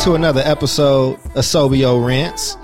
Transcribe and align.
to 0.00 0.14
another 0.14 0.42
episode 0.44 1.14
of 1.34 1.44
Sobio 1.44 2.06
Rants. 2.06 2.56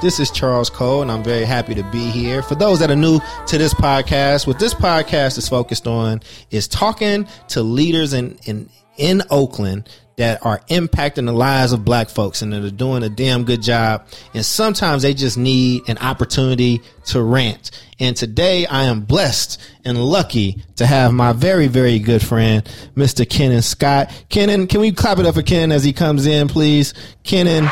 This 0.00 0.20
is 0.20 0.30
Charles 0.30 0.70
Cole, 0.70 1.02
and 1.02 1.10
I'm 1.10 1.24
very 1.24 1.44
happy 1.44 1.74
to 1.74 1.82
be 1.90 2.08
here. 2.08 2.40
For 2.40 2.54
those 2.54 2.78
that 2.78 2.88
are 2.88 2.96
new 2.96 3.18
to 3.48 3.58
this 3.58 3.74
podcast, 3.74 4.46
what 4.46 4.60
this 4.60 4.74
podcast 4.74 5.38
is 5.38 5.48
focused 5.48 5.88
on 5.88 6.20
is 6.52 6.68
talking 6.68 7.26
to 7.48 7.62
leaders 7.62 8.12
in, 8.12 8.38
in, 8.44 8.70
in 8.96 9.22
Oakland 9.28 9.88
that 10.18 10.44
are 10.44 10.60
impacting 10.68 11.26
the 11.26 11.32
lives 11.32 11.72
of 11.72 11.84
black 11.84 12.08
folks 12.08 12.42
and 12.42 12.52
that 12.52 12.64
are 12.64 12.70
doing 12.70 13.04
a 13.04 13.08
damn 13.08 13.44
good 13.44 13.62
job. 13.62 14.04
And 14.34 14.44
sometimes 14.44 15.02
they 15.02 15.14
just 15.14 15.38
need 15.38 15.88
an 15.88 15.96
opportunity 15.98 16.82
to 17.06 17.22
rant. 17.22 17.70
And 18.00 18.16
today 18.16 18.66
I 18.66 18.84
am 18.84 19.02
blessed 19.02 19.60
and 19.84 19.96
lucky 19.96 20.64
to 20.76 20.86
have 20.86 21.12
my 21.12 21.32
very, 21.32 21.68
very 21.68 22.00
good 22.00 22.20
friend, 22.20 22.68
Mr. 22.96 23.28
Kenan 23.28 23.62
Scott. 23.62 24.12
Kenan, 24.28 24.66
can 24.66 24.80
we 24.80 24.90
clap 24.90 25.18
it 25.18 25.26
up 25.26 25.36
for 25.36 25.42
Kenan 25.42 25.72
as 25.72 25.84
he 25.84 25.92
comes 25.92 26.26
in, 26.26 26.48
please? 26.48 26.94
Kenan. 27.22 27.68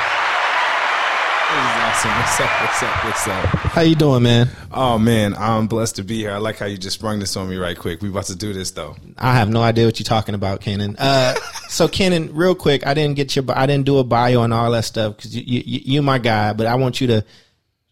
What's 2.06 2.40
up? 2.40 2.60
What's 2.60 2.82
up? 2.84 3.04
What's 3.04 3.26
up? 3.26 3.44
How 3.72 3.80
you 3.80 3.96
doing, 3.96 4.22
man? 4.22 4.48
Oh 4.70 4.96
man, 4.96 5.34
I'm 5.34 5.66
blessed 5.66 5.96
to 5.96 6.04
be 6.04 6.18
here. 6.18 6.30
I 6.30 6.36
like 6.36 6.56
how 6.56 6.66
you 6.66 6.78
just 6.78 7.00
sprung 7.00 7.18
this 7.18 7.36
on 7.36 7.50
me 7.50 7.56
right 7.56 7.76
quick. 7.76 8.00
We 8.00 8.10
about 8.10 8.26
to 8.26 8.36
do 8.36 8.52
this 8.52 8.70
though. 8.70 8.94
I 9.18 9.34
have 9.34 9.48
no 9.48 9.60
idea 9.60 9.86
what 9.86 9.98
you're 9.98 10.04
talking 10.04 10.36
about, 10.36 10.60
Kenan. 10.60 10.94
Uh, 11.00 11.34
so 11.68 11.88
Kenan, 11.88 12.32
real 12.32 12.54
quick, 12.54 12.86
I 12.86 12.94
didn't 12.94 13.16
get 13.16 13.34
your, 13.34 13.44
I 13.48 13.66
didn't 13.66 13.86
do 13.86 13.98
a 13.98 14.04
bio 14.04 14.42
and 14.42 14.54
all 14.54 14.70
that 14.70 14.84
stuff 14.84 15.16
because 15.16 15.36
you, 15.36 15.42
you, 15.42 15.80
you, 15.84 16.02
my 16.02 16.18
guy. 16.18 16.52
But 16.52 16.68
I 16.68 16.76
want 16.76 17.00
you 17.00 17.08
to 17.08 17.24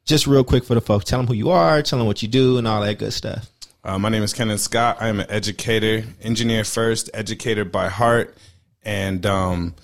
just 0.05 0.29
real 0.29 0.45
quick 0.45 0.63
for 0.63 0.75
the 0.75 0.81
folks, 0.81 1.07
tell 1.07 1.19
them 1.19 1.27
who 1.27 1.35
you 1.35 1.51
are, 1.51 1.83
tell 1.83 1.99
them 1.99 2.07
what 2.07 2.23
you 2.23 2.29
do, 2.29 2.57
and 2.57 2.69
all 2.69 2.83
that 2.83 2.99
good 2.99 3.13
stuff. 3.13 3.51
Uh, 3.83 3.99
my 3.99 4.11
name 4.11 4.23
is 4.23 4.33
Kenan 4.33 4.59
Scott. 4.59 4.99
I 5.01 5.09
am 5.09 5.19
an 5.19 5.27
educator, 5.29 6.05
engineer 6.23 6.63
first, 6.63 7.11
educator 7.13 7.65
by 7.65 7.89
heart, 7.89 8.37
and 8.85 9.27
um, 9.27 9.75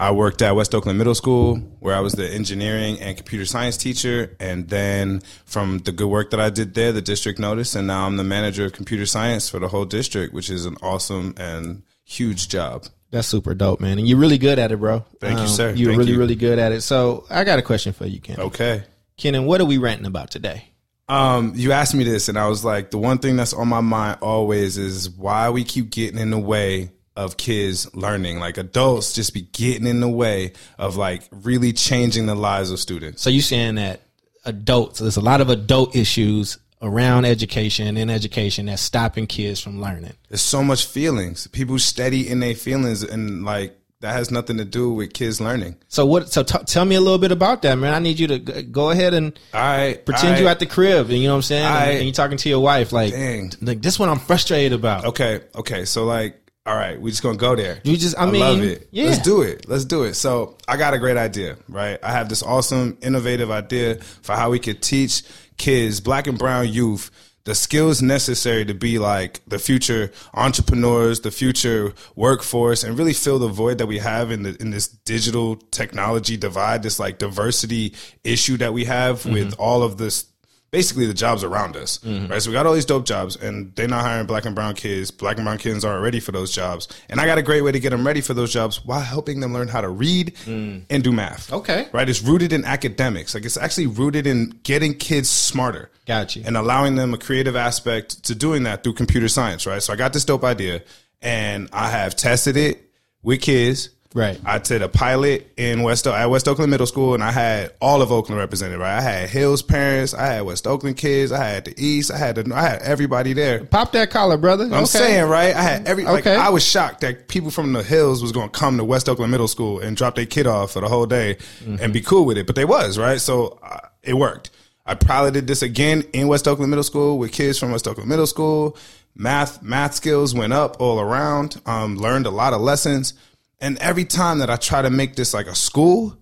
I 0.00 0.12
worked 0.12 0.40
at 0.40 0.56
West 0.56 0.74
Oakland 0.74 0.96
Middle 0.96 1.14
School, 1.14 1.56
where 1.78 1.94
I 1.94 2.00
was 2.00 2.14
the 2.14 2.26
engineering 2.26 2.98
and 3.00 3.18
computer 3.18 3.44
science 3.44 3.76
teacher. 3.76 4.34
And 4.40 4.66
then 4.66 5.20
from 5.44 5.80
the 5.80 5.92
good 5.92 6.08
work 6.08 6.30
that 6.30 6.40
I 6.40 6.48
did 6.48 6.72
there, 6.72 6.90
the 6.90 7.02
district 7.02 7.38
noticed, 7.38 7.76
and 7.76 7.86
now 7.86 8.06
I'm 8.06 8.16
the 8.16 8.24
manager 8.24 8.64
of 8.64 8.72
computer 8.72 9.04
science 9.04 9.50
for 9.50 9.58
the 9.58 9.68
whole 9.68 9.84
district, 9.84 10.32
which 10.32 10.48
is 10.48 10.64
an 10.64 10.78
awesome 10.80 11.34
and 11.36 11.82
huge 12.02 12.48
job. 12.48 12.86
That's 13.10 13.28
super 13.28 13.54
dope, 13.54 13.80
man. 13.80 13.98
And 13.98 14.08
you're 14.08 14.16
really 14.16 14.38
good 14.38 14.58
at 14.58 14.72
it, 14.72 14.78
bro. 14.78 15.04
Thank 15.20 15.36
um, 15.36 15.42
you, 15.42 15.48
sir. 15.48 15.74
You're 15.74 15.90
Thank 15.90 15.98
really, 15.98 16.12
you. 16.12 16.18
really 16.18 16.34
good 16.34 16.58
at 16.58 16.72
it. 16.72 16.80
So 16.80 17.26
I 17.28 17.44
got 17.44 17.58
a 17.58 17.62
question 17.62 17.92
for 17.92 18.06
you, 18.06 18.20
Kenan. 18.20 18.40
Okay. 18.46 18.84
Kenan, 19.18 19.44
what 19.44 19.60
are 19.60 19.66
we 19.66 19.76
ranting 19.76 20.06
about 20.06 20.30
today? 20.30 20.64
Um, 21.10 21.52
you 21.56 21.72
asked 21.72 21.94
me 21.94 22.04
this, 22.04 22.30
and 22.30 22.38
I 22.38 22.48
was 22.48 22.64
like, 22.64 22.90
the 22.90 22.96
one 22.96 23.18
thing 23.18 23.36
that's 23.36 23.52
on 23.52 23.68
my 23.68 23.82
mind 23.82 24.20
always 24.22 24.78
is 24.78 25.10
why 25.10 25.50
we 25.50 25.62
keep 25.62 25.90
getting 25.90 26.18
in 26.18 26.30
the 26.30 26.38
way 26.38 26.92
of 27.16 27.36
kids 27.36 27.92
learning. 27.94 28.38
Like 28.38 28.58
adults 28.58 29.12
just 29.12 29.34
be 29.34 29.42
getting 29.42 29.86
in 29.86 30.00
the 30.00 30.08
way 30.08 30.52
of 30.78 30.96
like 30.96 31.22
really 31.30 31.72
changing 31.72 32.26
the 32.26 32.34
lives 32.34 32.70
of 32.70 32.78
students. 32.78 33.22
So 33.22 33.30
you 33.30 33.42
saying 33.42 33.76
that 33.76 34.02
adults, 34.44 35.00
there's 35.00 35.16
a 35.16 35.22
lot 35.22 35.40
of 35.40 35.50
adult 35.50 35.94
issues 35.96 36.58
around 36.82 37.26
education 37.26 37.96
and 37.96 38.10
education 38.10 38.66
that's 38.66 38.82
stopping 38.82 39.26
kids 39.26 39.60
from 39.60 39.80
learning. 39.80 40.14
There's 40.28 40.40
so 40.40 40.62
much 40.64 40.86
feelings. 40.86 41.46
People 41.48 41.78
steady 41.78 42.28
in 42.28 42.40
their 42.40 42.54
feelings 42.54 43.02
and 43.02 43.44
like 43.44 43.76
that 44.00 44.14
has 44.14 44.30
nothing 44.30 44.56
to 44.56 44.64
do 44.64 44.92
with 44.92 45.12
kids 45.12 45.40
learning. 45.40 45.76
So 45.88 46.06
what? 46.06 46.32
So 46.32 46.42
t- 46.42 46.58
tell 46.64 46.86
me 46.86 46.94
a 46.94 47.00
little 47.00 47.18
bit 47.18 47.32
about 47.32 47.62
that, 47.62 47.74
man. 47.76 47.92
I 47.92 47.98
need 47.98 48.18
you 48.18 48.28
to 48.28 48.38
g- 48.38 48.62
go 48.62 48.90
ahead 48.90 49.12
and 49.12 49.38
I 49.52 50.00
pretend 50.04 50.36
I, 50.36 50.40
you 50.40 50.48
at 50.48 50.58
the 50.58 50.66
crib, 50.66 51.10
and 51.10 51.18
you 51.18 51.24
know 51.24 51.34
what 51.34 51.36
I'm 51.36 51.42
saying, 51.42 51.66
and, 51.66 51.90
and 51.90 52.04
you're 52.04 52.12
talking 52.14 52.38
to 52.38 52.48
your 52.48 52.60
wife, 52.60 52.92
like, 52.92 53.12
dang. 53.12 53.52
like 53.60 53.82
this 53.82 53.98
one 53.98 54.08
I'm 54.08 54.18
frustrated 54.18 54.72
about. 54.72 55.04
Okay, 55.04 55.42
okay. 55.54 55.84
So 55.84 56.04
like, 56.04 56.39
all 56.66 56.76
right, 56.76 57.00
we 57.00 57.10
just 57.10 57.22
gonna 57.22 57.38
go 57.38 57.56
there. 57.56 57.80
You 57.84 57.96
just, 57.96 58.18
I, 58.18 58.30
mean, 58.30 58.40
love 58.40 58.62
it. 58.62 58.88
Yeah. 58.90 59.06
Let's 59.06 59.22
do 59.22 59.42
it. 59.42 59.66
Let's 59.68 59.84
do 59.84 60.04
it. 60.04 60.14
So 60.14 60.56
I 60.68 60.76
got 60.76 60.92
a 60.94 60.98
great 60.98 61.16
idea, 61.16 61.56
right? 61.68 61.98
I 62.02 62.12
have 62.12 62.28
this 62.28 62.42
awesome, 62.42 62.98
innovative 63.02 63.50
idea 63.50 63.96
for 64.22 64.34
how 64.34 64.50
we 64.50 64.58
could 64.58 64.82
teach 64.82 65.22
kids, 65.56 66.00
black 66.00 66.26
and 66.26 66.38
brown 66.38 66.68
youth, 66.68 67.10
the 67.44 67.54
skills 67.54 68.02
necessary 68.02 68.66
to 68.66 68.74
be 68.74 68.98
like 68.98 69.40
the 69.46 69.58
future 69.58 70.12
entrepreneurs, 70.34 71.20
the 71.20 71.30
future 71.30 71.94
workforce, 72.14 72.84
and 72.84 72.98
really 72.98 73.14
fill 73.14 73.38
the 73.38 73.48
void 73.48 73.78
that 73.78 73.86
we 73.86 73.98
have 73.98 74.30
in 74.30 74.42
the 74.42 74.54
in 74.60 74.70
this 74.70 74.86
digital 74.88 75.56
technology 75.56 76.36
divide, 76.36 76.82
this 76.82 77.00
like 77.00 77.18
diversity 77.18 77.94
issue 78.24 78.58
that 78.58 78.74
we 78.74 78.84
have 78.84 79.20
Mm-hmm. 79.20 79.32
with 79.32 79.54
all 79.58 79.82
of 79.82 79.96
this 79.96 80.26
basically 80.70 81.06
the 81.06 81.14
jobs 81.14 81.42
around 81.42 81.76
us, 81.76 81.98
Mm-hmm. 81.98 82.30
right? 82.30 82.40
So 82.40 82.50
we 82.50 82.54
got 82.54 82.64
all 82.66 82.72
these 82.74 82.84
dope 82.84 83.04
jobs, 83.04 83.36
and 83.36 83.74
they're 83.74 83.88
not 83.88 84.02
hiring 84.02 84.26
black 84.26 84.44
and 84.44 84.54
brown 84.54 84.74
kids. 84.74 85.10
Black 85.10 85.36
and 85.36 85.44
brown 85.44 85.58
kids 85.58 85.84
aren't 85.84 86.02
ready 86.02 86.20
for 86.20 86.32
those 86.32 86.52
jobs, 86.52 86.86
and 87.08 87.20
I 87.20 87.26
got 87.26 87.38
a 87.38 87.42
great 87.42 87.62
way 87.62 87.72
to 87.72 87.80
get 87.80 87.90
them 87.90 88.06
ready 88.06 88.20
for 88.20 88.34
those 88.34 88.52
jobs 88.52 88.84
while 88.84 89.00
helping 89.00 89.40
them 89.40 89.52
learn 89.52 89.68
how 89.68 89.80
to 89.80 89.88
read 89.88 90.34
and 90.46 90.86
do 91.02 91.10
math. 91.12 91.48
Mm. 91.50 91.54
Okay. 91.58 91.88
right? 91.92 92.08
It's 92.08 92.22
rooted 92.22 92.52
in 92.52 92.64
academics. 92.64 93.34
Like 93.34 93.44
it's 93.44 93.56
actually 93.56 93.88
rooted 93.88 94.26
in 94.26 94.58
getting 94.62 94.94
kids 94.94 95.28
smarter. 95.28 95.90
Gotcha. 96.06 96.42
And 96.44 96.56
allowing 96.56 96.96
them 96.96 97.14
a 97.14 97.18
creative 97.18 97.56
aspect 97.56 98.24
to 98.24 98.34
doing 98.34 98.64
that 98.64 98.82
through 98.82 98.94
computer 98.94 99.28
science, 99.28 99.66
right? 99.66 99.82
So 99.82 99.92
I 99.92 99.96
got 99.96 100.12
this 100.12 100.24
dope 100.24 100.44
idea, 100.44 100.82
and 101.22 101.68
I 101.72 101.90
have 101.90 102.16
tested 102.16 102.56
it 102.56 102.90
with 103.22 103.40
kids. 103.42 103.90
Right. 104.12 104.40
I 104.44 104.58
did 104.58 104.82
a 104.82 104.88
pilot 104.88 105.52
in 105.56 105.82
West 105.84 106.04
at 106.08 106.26
West 106.28 106.48
Oakland 106.48 106.72
Middle 106.72 106.86
School, 106.88 107.14
and 107.14 107.22
I 107.22 107.30
had 107.30 107.72
all 107.80 108.02
of 108.02 108.10
Oakland 108.10 108.40
represented. 108.40 108.80
Right, 108.80 108.96
I 108.98 109.00
had 109.00 109.28
Hills 109.28 109.62
parents, 109.62 110.14
I 110.14 110.26
had 110.26 110.40
West 110.42 110.66
Oakland 110.66 110.96
kids, 110.96 111.30
I 111.30 111.44
had 111.44 111.64
the 111.64 111.74
East, 111.80 112.10
I 112.10 112.18
had 112.18 112.34
the, 112.34 112.52
I 112.52 112.62
had 112.62 112.82
everybody 112.82 113.34
there. 113.34 113.64
Pop 113.64 113.92
that 113.92 114.10
collar, 114.10 114.36
brother. 114.36 114.64
I'm 114.64 114.72
Okay. 114.72 114.84
saying, 114.86 115.28
right? 115.28 115.54
I 115.54 115.62
had 115.62 115.86
every 115.86 116.02
like 116.04 116.26
Okay. 116.26 116.34
I 116.34 116.48
was 116.48 116.66
shocked 116.66 117.02
that 117.02 117.28
people 117.28 117.52
from 117.52 117.72
the 117.72 117.84
hills 117.84 118.20
was 118.20 118.32
going 118.32 118.48
to 118.50 118.58
come 118.58 118.78
to 118.78 118.84
West 118.84 119.08
Oakland 119.08 119.30
Middle 119.30 119.46
School 119.46 119.78
and 119.78 119.96
drop 119.96 120.16
their 120.16 120.26
kid 120.26 120.48
off 120.48 120.72
for 120.72 120.80
the 120.80 120.88
whole 120.88 121.06
day 121.06 121.36
and 121.80 121.92
be 121.92 122.00
cool 122.00 122.24
with 122.24 122.36
it, 122.36 122.48
but 122.48 122.56
they 122.56 122.64
was 122.64 122.98
right. 122.98 123.20
So 123.20 123.60
uh, 123.62 123.78
it 124.02 124.14
worked. 124.14 124.50
I 124.86 124.96
piloted 124.96 125.46
this 125.46 125.62
again 125.62 126.02
in 126.12 126.26
West 126.26 126.48
Oakland 126.48 126.70
Middle 126.70 126.82
School 126.82 127.16
with 127.16 127.30
kids 127.30 127.60
from 127.60 127.70
West 127.70 127.86
Oakland 127.86 128.08
Middle 128.08 128.26
School. 128.26 128.76
Math 129.14 129.62
math 129.62 129.94
skills 129.94 130.34
went 130.34 130.52
up 130.52 130.80
all 130.80 130.98
around. 130.98 131.60
Um, 131.66 131.96
learned 131.96 132.26
a 132.26 132.30
lot 132.30 132.52
of 132.52 132.60
lessons, 132.60 133.14
and 133.60 133.78
every 133.78 134.04
time 134.04 134.38
that 134.38 134.50
I 134.50 134.56
try 134.56 134.82
to 134.82 134.90
make 134.90 135.16
this 135.16 135.34
like 135.34 135.46
a 135.46 135.54
school, 135.54 136.16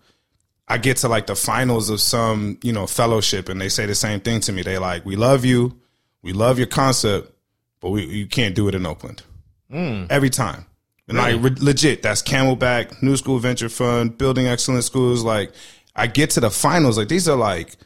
I 0.67 0.79
get 0.79 0.99
to 0.99 1.09
like 1.09 1.27
the 1.27 1.37
finals 1.37 1.89
of 1.89 2.01
some, 2.01 2.59
you 2.63 2.73
know, 2.73 2.87
fellowship 2.87 3.49
and 3.49 3.61
they 3.61 3.69
say 3.69 3.87
the 3.87 3.95
same 3.95 4.21
thing 4.21 4.41
to 4.41 4.53
me. 4.53 4.63
They 4.63 4.79
like, 4.79 5.05
we 5.07 5.17
love 5.17 5.45
you. 5.45 5.79
We 6.23 6.33
love 6.33 6.59
your 6.59 6.67
concept, 6.67 7.33
but 7.81 7.91
we, 7.91 8.05
you 8.05 8.27
can't 8.27 8.55
do 8.55 8.69
it 8.69 8.75
in 8.75 8.85
Oakland. 8.85 9.23
Hmm. 9.71 10.05
Every 10.11 10.31
time. 10.31 10.67
And 11.07 11.17
like 11.17 11.43
re- 11.43 11.57
legit, 11.59 12.03
that's 12.03 12.23
Camelback, 12.23 13.03
New 13.03 13.17
School 13.17 13.39
Venture 13.39 13.71
Fund, 13.71 14.19
Building 14.19 14.47
Excellent 14.47 14.85
Schools. 14.85 15.25
Like 15.25 15.53
I 15.97 16.07
get 16.07 16.31
to 16.31 16.41
the 16.41 16.51
finals. 16.51 16.99
Like 16.99 17.09
these 17.09 17.29
are 17.29 17.37
like 17.37 17.77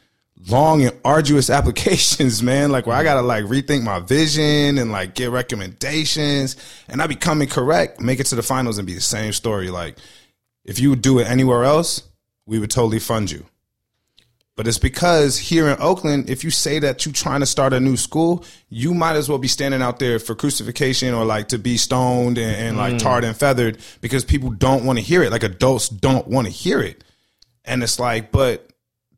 long 0.48 0.82
and 0.84 0.96
arduous 1.04 1.50
applications, 1.50 2.42
man. 2.42 2.72
Like 2.72 2.86
where 2.86 2.96
I 2.96 3.02
gotta 3.02 3.22
like 3.22 3.44
rethink 3.44 3.82
my 3.82 4.00
vision 4.00 4.78
and 4.78 4.92
like 4.92 5.14
get 5.14 5.30
recommendations 5.30 6.56
and 6.88 7.02
I 7.02 7.06
be 7.06 7.16
coming 7.16 7.48
correct, 7.48 8.00
make 8.00 8.20
it 8.20 8.26
to 8.26 8.34
the 8.34 8.42
finals 8.42 8.78
and 8.78 8.86
be 8.86 8.94
the 8.94 9.00
same 9.00 9.32
story. 9.32 9.70
Like 9.70 9.98
if 10.64 10.78
you 10.78 10.90
would 10.90 11.02
do 11.02 11.18
it 11.18 11.24
anywhere 11.24 11.64
else, 11.64 12.02
we 12.46 12.58
would 12.58 12.70
totally 12.70 12.98
fund 12.98 13.30
you. 13.30 13.46
But 14.54 14.68
it's 14.68 14.78
because 14.78 15.38
here 15.38 15.66
in 15.68 15.80
Oakland, 15.80 16.28
if 16.28 16.44
you 16.44 16.50
say 16.50 16.78
that 16.80 17.06
you're 17.06 17.14
trying 17.14 17.40
to 17.40 17.46
start 17.46 17.72
a 17.72 17.80
new 17.80 17.96
school, 17.96 18.44
you 18.68 18.92
might 18.92 19.16
as 19.16 19.26
well 19.26 19.38
be 19.38 19.48
standing 19.48 19.80
out 19.80 19.98
there 19.98 20.18
for 20.18 20.34
crucifixion 20.34 21.14
or 21.14 21.24
like 21.24 21.48
to 21.48 21.58
be 21.58 21.78
stoned 21.78 22.36
and, 22.36 22.54
and 22.54 22.76
like 22.76 22.94
mm. 22.94 22.98
tarred 22.98 23.24
and 23.24 23.34
feathered 23.34 23.78
because 24.02 24.26
people 24.26 24.50
don't 24.50 24.84
want 24.84 24.98
to 24.98 25.04
hear 25.04 25.22
it. 25.22 25.32
Like 25.32 25.42
adults 25.42 25.88
don't 25.88 26.28
want 26.28 26.46
to 26.48 26.52
hear 26.52 26.82
it. 26.82 27.02
And 27.64 27.82
it's 27.82 27.98
like, 27.98 28.30
but 28.30 28.68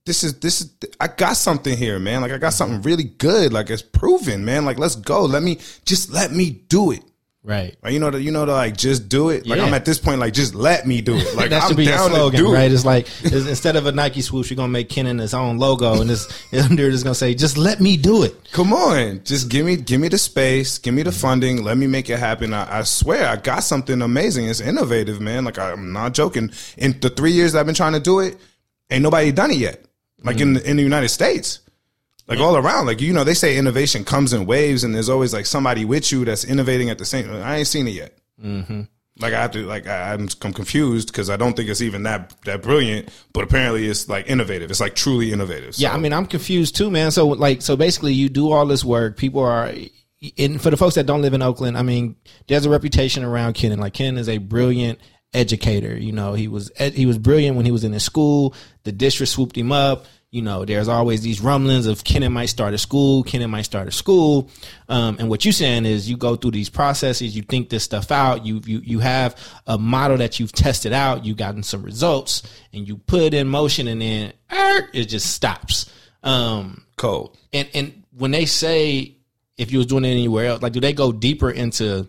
this 0.07 0.23
is 0.25 0.39
this 0.41 0.61
is 0.61 0.71
I 1.01 1.09
got 1.09 1.37
something 1.37 1.77
here, 1.77 1.99
man. 1.99 2.21
Like 2.21 2.33
I 2.33 2.39
got 2.39 2.53
something 2.53 2.83
really 2.83 3.05
good. 3.05 3.53
Like 3.53 3.71
it's 3.71 3.83
proven, 3.83 4.45
man. 4.45 4.65
Like 4.65 4.79
let's 4.79 4.97
go. 4.97 5.25
Let 5.25 5.43
me 5.43 5.59
just 5.85 6.11
let 6.11 6.31
me 6.33 6.51
do 6.51 6.91
it. 6.93 7.03
Right. 7.47 7.77
Like 7.83 7.93
you 7.93 7.99
know 8.01 8.11
the 8.11 8.21
you 8.23 8.31
know 8.31 8.47
the 8.47 8.53
like 8.53 8.75
just 8.77 9.09
do 9.11 9.29
it. 9.31 9.47
Like 9.47 9.59
Yeah. 9.59 9.65
I'm 9.67 9.75
at 9.75 9.85
this 9.85 9.99
point 9.99 10.19
like 10.19 10.33
just 10.33 10.55
let 10.55 10.87
me 10.87 11.01
do 11.03 11.15
it. 11.17 11.35
Like 11.35 11.51
that 11.51 11.63
should 11.63 11.73
I'm 11.73 11.77
be 11.77 11.85
your 11.85 11.93
down 11.97 12.11
slogan, 12.11 12.41
do 12.41 12.53
right? 12.55 12.71
it. 12.71 12.75
It's 12.75 12.85
like 12.87 13.07
it's- 13.25 13.47
instead 13.47 13.77
of 13.77 13.85
a 13.87 13.93
Nike 13.93 14.21
swoosh, 14.23 14.51
you're 14.51 14.57
gonna 14.57 14.69
make 14.73 14.89
Kenan 14.89 15.19
his 15.19 15.35
own 15.35 15.59
logo, 15.59 16.01
and 16.01 16.09
this 16.09 16.27
under 16.55 16.89
it's 16.89 17.03
gonna 17.03 17.15
say, 17.15 17.35
"Just 17.35 17.59
let 17.59 17.81
me 17.83 17.97
do 17.99 18.23
it." 18.23 18.35
Come 18.53 18.73
on, 18.73 19.23
just 19.25 19.51
give 19.51 19.65
me 19.67 19.77
give 19.77 20.01
me 20.01 20.09
the 20.09 20.17
space, 20.19 20.79
give 20.79 20.95
me 20.95 21.03
the 21.03 21.13
funding, 21.13 21.63
let 21.65 21.77
me 21.77 21.87
make 21.87 22.09
it 22.09 22.19
happen. 22.19 22.55
I, 22.55 22.79
I 22.79 22.83
swear, 22.83 23.29
I 23.29 23.37
got 23.37 23.61
something 23.61 24.01
amazing. 24.01 24.49
It's 24.49 24.61
innovative, 24.61 25.21
man. 25.21 25.45
Like 25.45 25.59
I'm 25.59 25.93
not 25.93 26.15
joking. 26.15 26.51
In 26.79 26.99
the 27.01 27.11
three 27.11 27.33
years 27.33 27.55
I've 27.55 27.67
been 27.67 27.75
trying 27.75 27.93
to 27.93 28.01
do 28.01 28.21
it, 28.21 28.39
ain't 28.91 29.03
nobody 29.03 29.33
done 29.33 29.51
it 29.51 29.59
yet. 29.59 29.84
Like 30.25 30.41
in 30.41 30.55
the, 30.55 30.69
in 30.69 30.77
the 30.77 30.83
United 30.83 31.11
States, 31.11 31.61
like 32.27 32.39
all 32.39 32.57
around. 32.57 32.87
Like 32.87 33.01
you 33.01 33.13
know, 33.13 33.25
they 33.25 33.35
say 33.35 33.57
innovation 33.57 34.05
comes 34.05 34.33
in 34.33 34.47
waves, 34.47 34.85
and 34.85 34.95
there's 34.95 35.09
always 35.09 35.33
like 35.33 35.47
somebody 35.47 35.85
with 35.85 36.11
you 36.11 36.25
that's 36.25 36.45
innovating 36.45 36.91
at 36.91 36.99
the 36.99 37.05
same. 37.05 37.31
I 37.31 37.57
ain't 37.57 37.67
seen 37.67 37.87
it 37.87 37.93
yet. 37.93 38.19
Mm-hmm. 38.43 38.83
Like 39.21 39.33
I 39.33 39.43
have 39.43 39.53
to, 39.53 39.65
like 39.65 39.87
I, 39.87 40.13
I'm, 40.13 40.29
I'm 40.43 40.53
confused 40.53 41.09
because 41.09 41.31
I 41.31 41.37
don't 41.37 41.55
think 41.55 41.69
it's 41.69 41.83
even 41.83 42.03
that 42.03 42.35
that 42.43 42.63
brilliant. 42.63 43.11
But 43.33 43.45
apparently, 43.45 43.87
it's 43.87 44.09
like 44.09 44.29
innovative. 44.29 44.71
It's 44.71 44.81
like 44.81 44.95
truly 44.95 45.33
innovative. 45.33 45.77
Yeah, 45.77 45.95
I 45.95 45.99
mean, 45.99 46.13
I'm 46.13 46.27
confused 46.27 46.75
too, 46.77 46.91
man. 46.91 47.11
So 47.11 47.29
like, 47.29 47.63
so 47.63 47.77
basically, 47.77 48.15
you 48.15 48.29
do 48.29 48.51
all 48.51 48.67
this 48.67 48.85
work. 48.85 49.17
People 49.17 49.43
are, 49.43 49.73
and 50.39 50.61
for 50.61 50.71
the 50.71 50.77
folks 50.77 50.97
that 50.97 51.07
don't 51.07 51.23
live 51.23 51.35
in 51.35 51.43
Oakland, 51.43 51.79
I 51.79 51.83
mean, 51.83 52.17
there's 52.49 52.67
a 52.67 52.71
reputation 52.71 53.23
around 53.23 53.53
Kenan. 53.53 53.79
Like 53.79 53.93
Kenan 53.93 54.19
is 54.19 54.29
a 54.29 54.39
brilliant 54.39 54.99
educator. 55.35 55.97
You 55.97 56.13
know, 56.13 56.35
he 56.35 56.49
was 56.49 56.71
he 56.79 57.07
was 57.07 57.19
brilliant 57.19 57.57
when 57.57 57.67
he 57.67 57.73
was 57.73 57.85
in 57.85 57.93
his 57.93 58.05
school. 58.05 58.55
The 58.85 58.93
district 58.93 59.33
swooped 59.33 59.57
him 59.57 59.73
up. 59.73 60.07
You 60.31 60.43
know, 60.43 60.65
there's 60.65 60.89
always 60.89 61.23
these 61.23 61.41
rumblings 61.41 61.87
of 61.87 62.03
Kenan 62.03 62.33
might 62.33 62.47
start 62.47 62.75
a 62.75 62.79
school, 62.79 63.23
Kenan 63.23 63.51
might 63.51 63.63
start 63.63 63.87
a 63.87 63.93
school. 63.93 64.51
Um, 64.89 65.17
and 65.21 65.29
what 65.29 65.45
you're 65.45 65.53
saying 65.53 65.85
is 65.87 66.11
you 66.11 66.17
go 66.17 66.35
through 66.35 66.51
these 66.51 66.69
processes, 66.69 67.37
you 67.37 67.43
think 67.43 67.69
this 67.69 67.85
stuff 67.85 68.11
out, 68.11 68.45
you 68.45 68.61
you 68.65 68.81
you 68.81 68.99
have 68.99 69.37
a 69.67 69.79
model 69.79 70.17
that 70.17 70.41
you've 70.41 70.51
tested 70.51 70.93
out, 70.93 71.25
you've 71.25 71.37
gotten 71.37 71.63
some 71.63 71.85
results, 71.85 72.43
and 72.73 72.89
you 72.89 72.97
put 72.97 73.23
it 73.23 73.35
in 73.35 73.47
motion, 73.47 73.87
and 73.87 74.01
then 74.03 74.33
er, 74.53 74.89
it 74.93 75.05
just 75.05 75.31
stops. 75.33 75.89
Um, 76.25 76.85
Cold. 76.97 77.39
and 77.53 77.69
and 77.75 78.03
when 78.17 78.33
they 78.33 78.47
say 78.47 79.17
if 79.57 79.71
you 79.71 79.79
was 79.79 79.87
doing 79.87 80.05
it 80.05 80.09
anywhere 80.09 80.47
else, 80.47 80.63
like 80.63 80.73
do 80.73 80.81
they 80.81 80.93
go 80.93 81.13
deeper 81.13 81.51
into? 81.51 82.09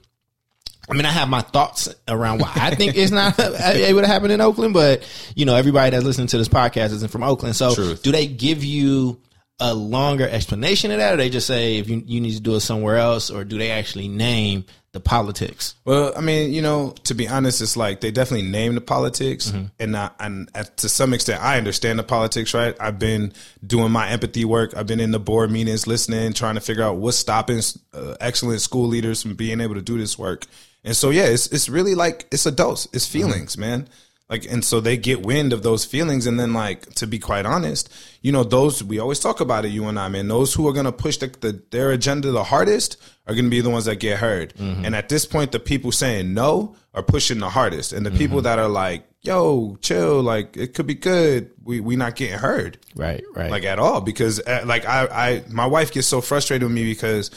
I 0.90 0.94
mean, 0.94 1.06
I 1.06 1.12
have 1.12 1.30
my 1.30 1.42
thoughts 1.42 1.94
around 2.08 2.40
why 2.40 2.52
I 2.56 2.76
think 2.76 2.96
it's 2.96 3.12
not 3.12 3.40
able 3.40 4.02
to 4.02 4.08
happen 4.08 4.32
in 4.32 4.42
Oakland, 4.42 4.74
but 4.74 5.08
you 5.36 5.46
know, 5.46 5.56
everybody 5.56 5.92
that's 5.92 6.06
listening 6.06 6.28
to 6.28 6.38
this 6.38 6.50
podcast 6.50 6.92
isn't 6.94 7.12
from 7.12 7.24
Oakland. 7.24 7.56
So, 7.56 7.74
Truth. 7.74 8.04
do 8.04 8.12
they 8.12 8.28
give 8.28 8.64
you 8.64 9.20
a 9.60 9.74
longer 9.74 10.28
explanation 10.28 10.92
of 10.92 10.98
that, 10.98 11.14
or 11.14 11.18
they 11.18 11.30
just 11.30 11.48
say 11.48 11.78
if 11.78 11.90
you 11.90 12.04
you 12.06 12.20
need 12.22 12.34
to 12.34 12.42
do 12.42 12.56
it 12.56 12.60
somewhere 12.60 12.98
else, 12.98 13.30
or 13.30 13.44
do 13.44 13.58
they 13.58 13.72
actually 13.72 14.08
name 14.08 14.66
the 14.92 15.00
politics? 15.00 15.76
Well, 15.86 16.14
I 16.16 16.22
mean, 16.22 16.52
you 16.52 16.62
know, 16.62 16.94
to 17.06 17.14
be 17.14 17.28
honest, 17.28 17.62
it's 17.62 17.78
like 17.78 18.02
they 18.02 18.12
definitely 18.12 18.50
name 18.50 18.76
the 18.76 18.82
politics, 18.82 19.54
and 19.80 19.96
I, 19.96 20.10
and 20.20 20.50
at, 20.54 20.78
to 20.78 20.90
some 20.90 21.14
extent, 21.14 21.42
I 21.42 21.58
understand 21.58 22.00
the 22.00 22.04
politics. 22.04 22.54
Right? 22.54 22.76
I've 22.80 23.00
been 23.00 23.32
doing 23.66 23.92
my 23.92 24.10
empathy 24.10 24.44
work. 24.44 24.76
I've 24.76 24.88
been 24.88 25.00
in 25.00 25.12
the 25.12 25.20
board 25.20 25.52
meetings, 25.52 25.88
listening, 25.88 26.34
trying 26.34 26.56
to 26.56 26.62
figure 26.62 26.84
out 26.84 26.98
what's 26.98 27.18
stopping 27.18 27.62
uh, 27.94 28.16
excellent 28.20 28.62
school 28.62 28.88
leaders 28.88 29.22
from 29.22 29.36
being 29.36 29.62
able 29.62 29.76
to 29.76 29.82
do 29.82 29.98
this 29.98 30.18
work. 30.20 30.46
And 30.86 30.96
so, 30.96 31.10
yeah, 31.10 31.24
it's 31.24 31.48
it's 31.48 31.68
really 31.68 31.96
like 31.96 32.28
it's 32.32 32.46
a 32.46 32.52
dose. 32.52 32.88
It's 32.94 33.06
mm-hmm. 33.10 33.20
feelings, 33.20 33.58
man. 33.58 33.90
Like, 34.30 34.52
and 34.52 34.66
so 34.66 34.80
they 34.80 34.98
get 34.98 35.24
wind 35.24 35.54
of 35.54 35.62
those 35.62 35.86
feelings, 35.86 36.26
and 36.26 36.40
then, 36.40 36.52
like, 36.52 36.92
to 36.96 37.06
be 37.06 37.20
quite 37.20 37.46
honest, 37.46 37.94
you 38.22 38.32
know, 38.32 38.44
those 38.44 38.84
we 38.84 38.98
always 38.98 39.20
talk 39.20 39.40
about 39.40 39.66
it, 39.66 39.70
you 39.70 39.86
and 39.86 40.00
I, 40.00 40.08
man. 40.08 40.28
Those 40.28 40.54
who 40.54 40.68
are 40.68 40.74
gonna 40.74 40.92
push 40.92 41.18
the, 41.18 41.28
the 41.28 41.62
their 41.70 41.92
agenda 41.92 42.32
the 42.32 42.44
hardest 42.44 42.98
are 43.28 43.36
gonna 43.36 43.50
be 43.50 43.62
the 43.62 43.70
ones 43.70 43.86
that 43.86 43.98
get 43.98 44.20
heard. 44.20 44.54
Mm-hmm. 44.56 44.86
And 44.86 44.96
at 44.96 45.10
this 45.10 45.26
point, 45.26 45.52
the 45.52 45.60
people 45.60 45.92
saying 45.92 46.34
no 46.34 46.76
are 46.94 47.04
pushing 47.04 47.40
the 47.40 47.50
hardest, 47.50 47.94
and 47.94 48.06
the 48.06 48.10
mm-hmm. 48.10 48.18
people 48.18 48.42
that 48.44 48.58
are 48.58 48.68
like, 48.68 49.08
"Yo, 49.22 49.78
chill," 49.82 50.24
like 50.24 50.58
it 50.58 50.74
could 50.74 50.88
be 50.88 50.96
good. 50.96 51.52
We 51.64 51.80
we 51.80 51.96
not 51.96 52.16
getting 52.16 52.40
heard 52.40 52.80
Right, 52.96 53.24
right. 53.36 53.52
like 53.52 53.64
at 53.64 53.78
all 53.78 54.02
because 54.02 54.40
uh, 54.40 54.64
like 54.66 54.86
I, 54.88 55.08
I 55.12 55.44
my 55.50 55.66
wife 55.66 55.92
gets 55.92 56.08
so 56.08 56.22
frustrated 56.22 56.64
with 56.64 56.74
me 56.74 56.84
because 56.84 57.30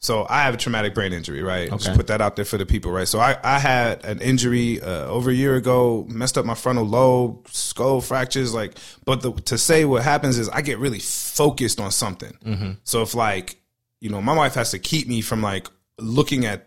so 0.00 0.26
I 0.28 0.42
have 0.42 0.54
a 0.54 0.56
traumatic 0.56 0.94
brain 0.94 1.12
injury, 1.12 1.42
right? 1.42 1.68
Just 1.70 1.88
put 1.94 2.06
that 2.08 2.20
out 2.20 2.34
there 2.36 2.44
for 2.46 2.56
the 2.58 2.64
people, 2.66 2.90
right? 2.90 3.06
So 3.06 3.20
I, 3.20 3.36
I 3.44 3.58
had 3.58 4.04
an 4.04 4.20
injury 4.20 4.80
uh, 4.80 5.06
over 5.06 5.30
a 5.30 5.34
year 5.34 5.56
ago, 5.56 6.06
messed 6.08 6.38
up 6.38 6.46
my 6.46 6.54
frontal 6.54 6.84
lobe, 6.86 7.46
skull 7.48 8.00
fractures, 8.00 8.54
like. 8.54 8.76
But 9.04 9.20
the, 9.22 9.32
to 9.32 9.58
say 9.58 9.84
what 9.84 10.02
happens 10.02 10.38
is 10.38 10.48
I 10.48 10.62
get 10.62 10.78
really 10.78 11.00
focused 11.00 11.80
on 11.80 11.90
something. 11.90 12.78
So 12.84 13.02
if 13.02 13.14
like 13.14 13.58
you 14.00 14.08
know, 14.08 14.22
my 14.22 14.34
wife 14.34 14.54
has 14.54 14.70
to 14.70 14.78
keep 14.78 15.06
me 15.06 15.20
from 15.20 15.42
like 15.42 15.68
looking 15.98 16.46
at 16.46 16.66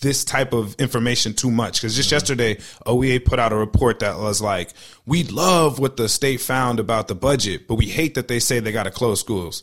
this 0.00 0.24
type 0.24 0.52
of 0.52 0.74
information 0.80 1.32
too 1.32 1.50
much 1.50 1.80
because 1.80 1.96
just 1.96 2.10
yesterday 2.12 2.56
OEA 2.86 3.24
put 3.24 3.38
out 3.38 3.52
a 3.52 3.56
report 3.56 4.00
that 4.00 4.18
was 4.18 4.42
like 4.42 4.70
we 5.06 5.22
love 5.24 5.78
what 5.78 5.96
the 5.96 6.08
state 6.10 6.42
found 6.42 6.78
about 6.78 7.08
the 7.08 7.14
budget 7.14 7.66
but 7.66 7.76
we 7.76 7.86
hate 7.86 8.14
that 8.14 8.28
they 8.28 8.38
say 8.38 8.60
they 8.60 8.72
got 8.72 8.82
to 8.82 8.90
close 8.90 9.18
schools 9.20 9.62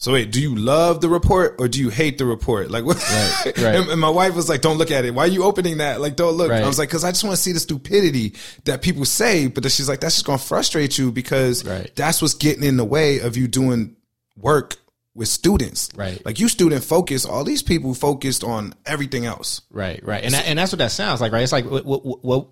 so 0.00 0.12
wait 0.12 0.30
do 0.30 0.40
you 0.40 0.54
love 0.54 1.00
the 1.00 1.08
report 1.08 1.56
or 1.58 1.68
do 1.68 1.80
you 1.80 1.88
hate 1.90 2.16
the 2.18 2.24
report 2.24 2.70
like 2.70 2.84
what 2.84 2.96
Right, 2.96 3.42
right. 3.58 3.74
And, 3.74 3.88
and 3.90 4.00
my 4.00 4.08
wife 4.08 4.34
was 4.34 4.48
like 4.48 4.60
don't 4.60 4.78
look 4.78 4.90
at 4.90 5.04
it 5.04 5.12
why 5.14 5.24
are 5.24 5.28
you 5.28 5.44
opening 5.44 5.78
that 5.78 6.00
like 6.00 6.16
don't 6.16 6.34
look 6.36 6.50
Right. 6.50 6.62
I 6.62 6.66
was 6.66 6.78
like 6.78 6.88
because 6.88 7.04
I 7.04 7.10
just 7.10 7.24
want 7.24 7.36
to 7.36 7.42
see 7.42 7.52
the 7.52 7.60
stupidity 7.60 8.34
that 8.64 8.80
people 8.80 9.04
say 9.04 9.48
but 9.48 9.62
then 9.62 9.70
she's 9.70 9.88
like 9.88 10.00
that's 10.00 10.14
just 10.14 10.24
gonna 10.26 10.38
frustrate 10.38 10.96
you 10.98 11.10
because 11.12 11.64
Right. 11.64 11.90
that's 11.96 12.22
what's 12.22 12.34
getting 12.34 12.64
in 12.64 12.76
the 12.76 12.84
way 12.84 13.18
of 13.20 13.36
you 13.36 13.48
doing 13.48 13.96
work 14.36 14.76
with 15.14 15.26
students 15.28 15.88
Right. 15.96 16.24
like 16.24 16.38
you 16.38 16.48
student 16.48 16.84
focused 16.84 17.28
all 17.28 17.42
these 17.42 17.62
people 17.62 17.92
focused 17.92 18.44
on 18.44 18.74
everything 18.86 19.26
else 19.26 19.62
Right, 19.70 20.00
right, 20.04 20.22
and 20.22 20.32
that, 20.32 20.46
and 20.46 20.58
that's 20.58 20.70
what 20.70 20.78
that 20.78 20.92
sounds 20.92 21.20
like, 21.20 21.32
right? 21.32 21.42
It's 21.42 21.50
like 21.52 21.64
what 21.64 21.84
what 21.84 22.24
what, 22.24 22.46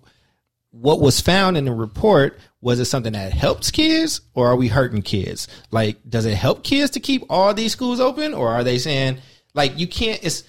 what 0.81 0.99
was 0.99 1.19
found 1.19 1.57
in 1.57 1.65
the 1.65 1.71
report 1.71 2.39
was 2.61 2.79
it 2.79 2.85
something 2.85 3.13
that 3.13 3.33
helps 3.33 3.71
kids, 3.71 4.21
or 4.33 4.47
are 4.47 4.55
we 4.55 4.67
hurting 4.67 5.01
kids? 5.01 5.47
Like, 5.71 5.97
does 6.07 6.25
it 6.25 6.35
help 6.35 6.63
kids 6.63 6.91
to 6.91 6.99
keep 6.99 7.23
all 7.29 7.53
these 7.53 7.71
schools 7.71 7.99
open, 7.99 8.33
or 8.33 8.49
are 8.49 8.63
they 8.63 8.77
saying 8.77 9.19
like 9.53 9.77
you 9.77 9.87
can't? 9.87 10.19
It's 10.23 10.43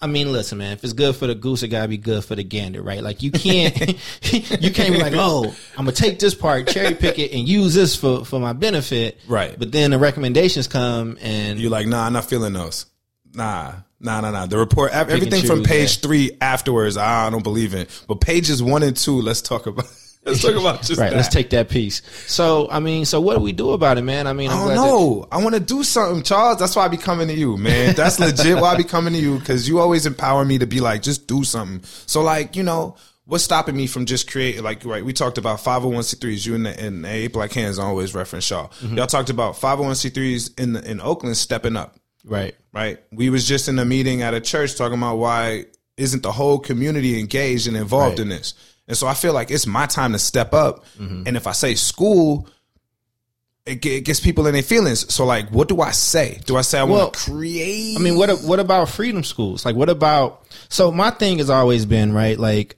I 0.00 0.06
mean, 0.06 0.32
listen, 0.32 0.58
man. 0.58 0.72
If 0.72 0.84
it's 0.84 0.92
good 0.92 1.16
for 1.16 1.26
the 1.26 1.34
goose, 1.34 1.62
it 1.62 1.68
gotta 1.68 1.88
be 1.88 1.96
good 1.96 2.24
for 2.24 2.34
the 2.34 2.44
gander, 2.44 2.82
right? 2.82 3.02
Like 3.02 3.22
you 3.22 3.30
can't, 3.30 3.76
you 4.22 4.70
can't 4.70 4.92
be 4.92 5.00
like, 5.00 5.14
oh, 5.16 5.54
I'm 5.78 5.84
gonna 5.84 5.92
take 5.92 6.18
this 6.18 6.34
part, 6.34 6.68
cherry 6.68 6.94
pick 6.94 7.18
it, 7.18 7.32
and 7.32 7.48
use 7.48 7.74
this 7.74 7.96
for 7.96 8.24
for 8.24 8.38
my 8.38 8.52
benefit, 8.52 9.20
Right. 9.26 9.58
But 9.58 9.72
then 9.72 9.92
the 9.92 9.98
recommendations 9.98 10.66
come, 10.66 11.18
and 11.20 11.58
you're 11.58 11.70
like 11.70 11.86
nah 11.86 12.06
I'm 12.06 12.12
not 12.12 12.26
feeling 12.26 12.52
those 12.52 12.86
nah 13.32 13.74
nah 14.04 14.20
nah 14.20 14.30
nah 14.30 14.46
the 14.46 14.58
report 14.58 14.92
ev- 14.92 15.10
everything 15.10 15.44
from 15.44 15.62
page 15.62 15.96
yeah. 15.96 16.02
three 16.02 16.36
afterwards 16.40 16.96
I 16.96 17.30
don't 17.30 17.42
believe 17.42 17.74
in 17.74 17.86
but 18.06 18.20
pages 18.20 18.62
one 18.62 18.82
and 18.82 18.96
two 18.96 19.20
let's 19.20 19.42
talk 19.42 19.66
about 19.66 19.86
let's 20.24 20.42
talk 20.42 20.54
about 20.54 20.82
just 20.82 21.00
right, 21.00 21.10
that. 21.10 21.16
let's 21.16 21.28
take 21.28 21.50
that 21.50 21.68
piece. 21.68 22.02
So, 22.26 22.68
I 22.70 22.80
mean, 22.80 23.04
so 23.04 23.20
what 23.20 23.36
do 23.36 23.42
we 23.42 23.52
do 23.52 23.70
about 23.72 23.98
it, 23.98 24.02
man? 24.02 24.26
I 24.26 24.32
mean, 24.32 24.50
I'm 24.50 24.56
I 24.56 24.60
don't 24.60 24.68
that- 24.68 24.74
know. 24.76 25.28
I 25.30 25.42
want 25.42 25.54
to 25.54 25.60
do 25.60 25.82
something, 25.82 26.22
Charles. 26.22 26.58
That's 26.58 26.74
why 26.76 26.84
I 26.84 26.88
be 26.88 26.96
coming 26.96 27.28
to 27.28 27.34
you, 27.34 27.56
man. 27.56 27.94
That's 27.94 28.18
legit 28.18 28.56
why 28.56 28.72
I 28.72 28.76
be 28.76 28.84
coming 28.84 29.12
to 29.14 29.18
you 29.18 29.38
because 29.38 29.68
you 29.68 29.80
always 29.80 30.06
empower 30.06 30.44
me 30.44 30.58
to 30.58 30.66
be 30.66 30.80
like, 30.80 31.02
just 31.02 31.26
do 31.26 31.44
something. 31.44 31.82
So, 32.06 32.22
like, 32.22 32.56
you 32.56 32.62
know, 32.62 32.96
what's 33.26 33.44
stopping 33.44 33.76
me 33.76 33.86
from 33.86 34.06
just 34.06 34.30
creating, 34.30 34.62
like, 34.62 34.84
right, 34.84 35.04
we 35.04 35.12
talked 35.12 35.38
about 35.38 35.58
501c3s. 35.60 36.46
You 36.46 36.54
and 36.54 36.66
the, 36.66 36.80
and 36.80 37.04
the 37.04 37.28
Black 37.28 37.52
Hands 37.52 37.78
always 37.78 38.14
reference 38.14 38.44
Shaw. 38.44 38.68
Mm-hmm. 38.68 38.96
Y'all 38.96 39.06
talked 39.06 39.30
about 39.30 39.54
501c3s 39.56 40.58
in, 40.58 40.74
the, 40.74 40.90
in 40.90 41.00
Oakland 41.00 41.36
stepping 41.36 41.76
up. 41.76 41.96
Right. 42.24 42.54
Right? 42.74 42.98
We 43.12 43.30
was 43.30 43.46
just 43.46 43.68
in 43.68 43.78
a 43.78 43.84
meeting 43.84 44.22
at 44.22 44.34
a 44.34 44.40
church 44.40 44.76
talking 44.76 44.98
about 44.98 45.16
why 45.16 45.66
isn't 45.96 46.22
the 46.22 46.32
whole 46.32 46.58
community 46.58 47.18
engaged 47.20 47.66
and 47.68 47.76
involved 47.76 48.18
Right. 48.18 48.24
in 48.24 48.28
this. 48.30 48.54
And 48.88 48.96
so 48.96 49.06
I 49.06 49.14
feel 49.14 49.32
like 49.32 49.50
it's 49.50 49.66
my 49.66 49.86
time 49.86 50.12
to 50.12 50.18
step 50.18 50.52
up. 50.52 50.84
Mm-hmm. 50.98 51.22
And 51.26 51.36
if 51.36 51.46
I 51.46 51.52
say 51.52 51.74
school, 51.76 52.48
it, 53.64 53.84
it 53.86 54.04
gets 54.04 54.20
people 54.20 54.46
in 54.46 54.52
their 54.52 54.62
feelings. 54.62 55.12
So 55.14 55.24
like, 55.24 55.48
what 55.50 55.68
do 55.68 55.80
I 55.80 55.92
say? 55.92 56.40
Do 56.44 56.56
I 56.56 56.60
say 56.62 56.80
I 56.80 56.84
Well, 56.84 56.98
want 57.04 57.14
to 57.14 57.30
create? 57.30 57.96
I 57.96 58.00
mean, 58.00 58.18
what 58.18 58.28
what 58.42 58.60
about 58.60 58.90
freedom 58.90 59.24
schools? 59.24 59.64
Like, 59.64 59.76
what 59.76 59.88
about? 59.88 60.42
So 60.68 60.90
my 60.92 61.10
thing 61.10 61.38
has 61.38 61.48
always 61.48 61.86
been 61.86 62.12
right. 62.12 62.38
Like, 62.38 62.76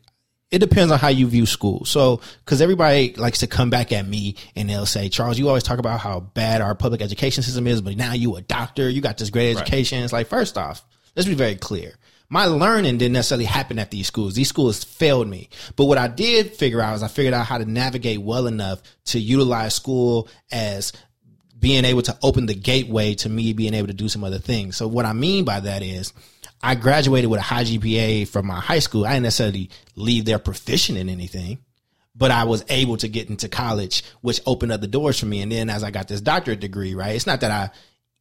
it 0.50 0.59
depends 0.59 0.93
on 0.93 0.99
how 0.99 1.09
you 1.09 1.26
view 1.26 1.47
school. 1.47 1.85
So, 1.85 2.21
because 2.45 2.62
everybody 2.62 3.15
likes 3.15 3.41
to 3.41 3.47
come 3.47 3.71
back 3.71 3.93
at 3.93 4.07
me 4.07 4.37
and 4.55 4.71
they'll 4.71 4.87
say, 4.87 5.09
Charles, 5.09 5.38
you 5.38 5.49
always 5.49 5.65
talk 5.65 5.79
about 5.79 6.00
how 6.00 6.21
bad 6.21 6.61
our 6.61 6.75
public 6.75 7.03
education 7.03 7.43
system 7.43 7.67
is, 7.67 7.81
but 7.81 7.97
now 7.97 8.12
you 8.12 8.37
a 8.37 8.43
doctor, 8.43 8.88
you 8.88 9.00
got 9.00 9.19
this 9.19 9.31
great 9.31 9.57
education. 9.57 10.03
It's 10.03 10.12
like, 10.12 10.29
first 10.29 10.57
off, 10.57 10.85
let's 11.17 11.29
be 11.29 11.35
very 11.35 11.57
clear. 11.57 11.95
My 12.29 12.47
learning 12.47 12.99
didn't 12.99 13.12
necessarily 13.12 13.45
happen 13.45 13.79
at 13.79 13.91
these 13.91 14.07
schools. 14.09 14.35
These 14.35 14.49
schools 14.49 14.83
failed 14.83 15.29
me. 15.29 15.49
But 15.76 15.85
what 15.85 15.99
I 15.99 16.09
did 16.09 16.55
figure 16.55 16.81
out 16.81 16.97
is 16.97 17.03
I 17.03 17.09
figured 17.09 17.35
out 17.35 17.47
how 17.47 17.59
to 17.59 17.65
navigate 17.65 18.21
well 18.21 18.47
enough 18.47 18.83
to 19.07 19.21
utilize 19.21 19.75
school 19.75 20.29
as 20.50 20.93
being 21.59 21.85
able 21.85 22.03
to 22.03 22.19
open 22.23 22.47
the 22.47 22.55
gateway 22.55 23.15
to 23.15 23.29
me 23.29 23.53
being 23.53 23.75
able 23.75 23.87
to 23.88 23.95
do 23.95 24.09
some 24.09 24.25
other 24.25 24.38
things. 24.38 24.76
So 24.76 24.88
what 24.88 25.07
I 25.07 25.12
mean 25.12 25.45
by 25.45 25.61
that 25.61 25.83
is 25.83 26.12
I 26.66 26.75
graduated 26.75 27.30
with 27.30 27.38
a 27.38 27.44
high 27.44 27.62
GPA 27.62 28.26
from 28.26 28.49
my 28.49 28.58
high 28.58 28.80
school. 28.80 29.06
I 29.06 29.12
didn't 29.12 29.23
necessarily 29.23 29.70
leave 29.94 30.25
there 30.25 30.40
proficient 30.40 30.99
in 30.99 31.08
anything, 31.08 31.58
but 32.12 32.32
I 32.32 32.42
was 32.42 32.64
able 32.68 32.96
to 32.96 33.08
get 33.08 33.30
into 33.30 33.49
college, 33.49 34.02
which 34.20 34.40
opened 34.46 34.73
up 34.73 34.80
the 34.80 34.88
doors 34.88 35.20
for 35.20 35.26
me. 35.26 35.42
And 35.42 35.52
then 35.52 35.70
as 35.70 35.85
I 35.85 35.92
got 35.92 36.08
this 36.08 36.20
doctorate 36.20 36.58
degree, 36.58 36.96
right? 36.96 37.14
It's 37.14 37.25
not 37.25 37.42
that 37.42 37.52
I 37.52 37.70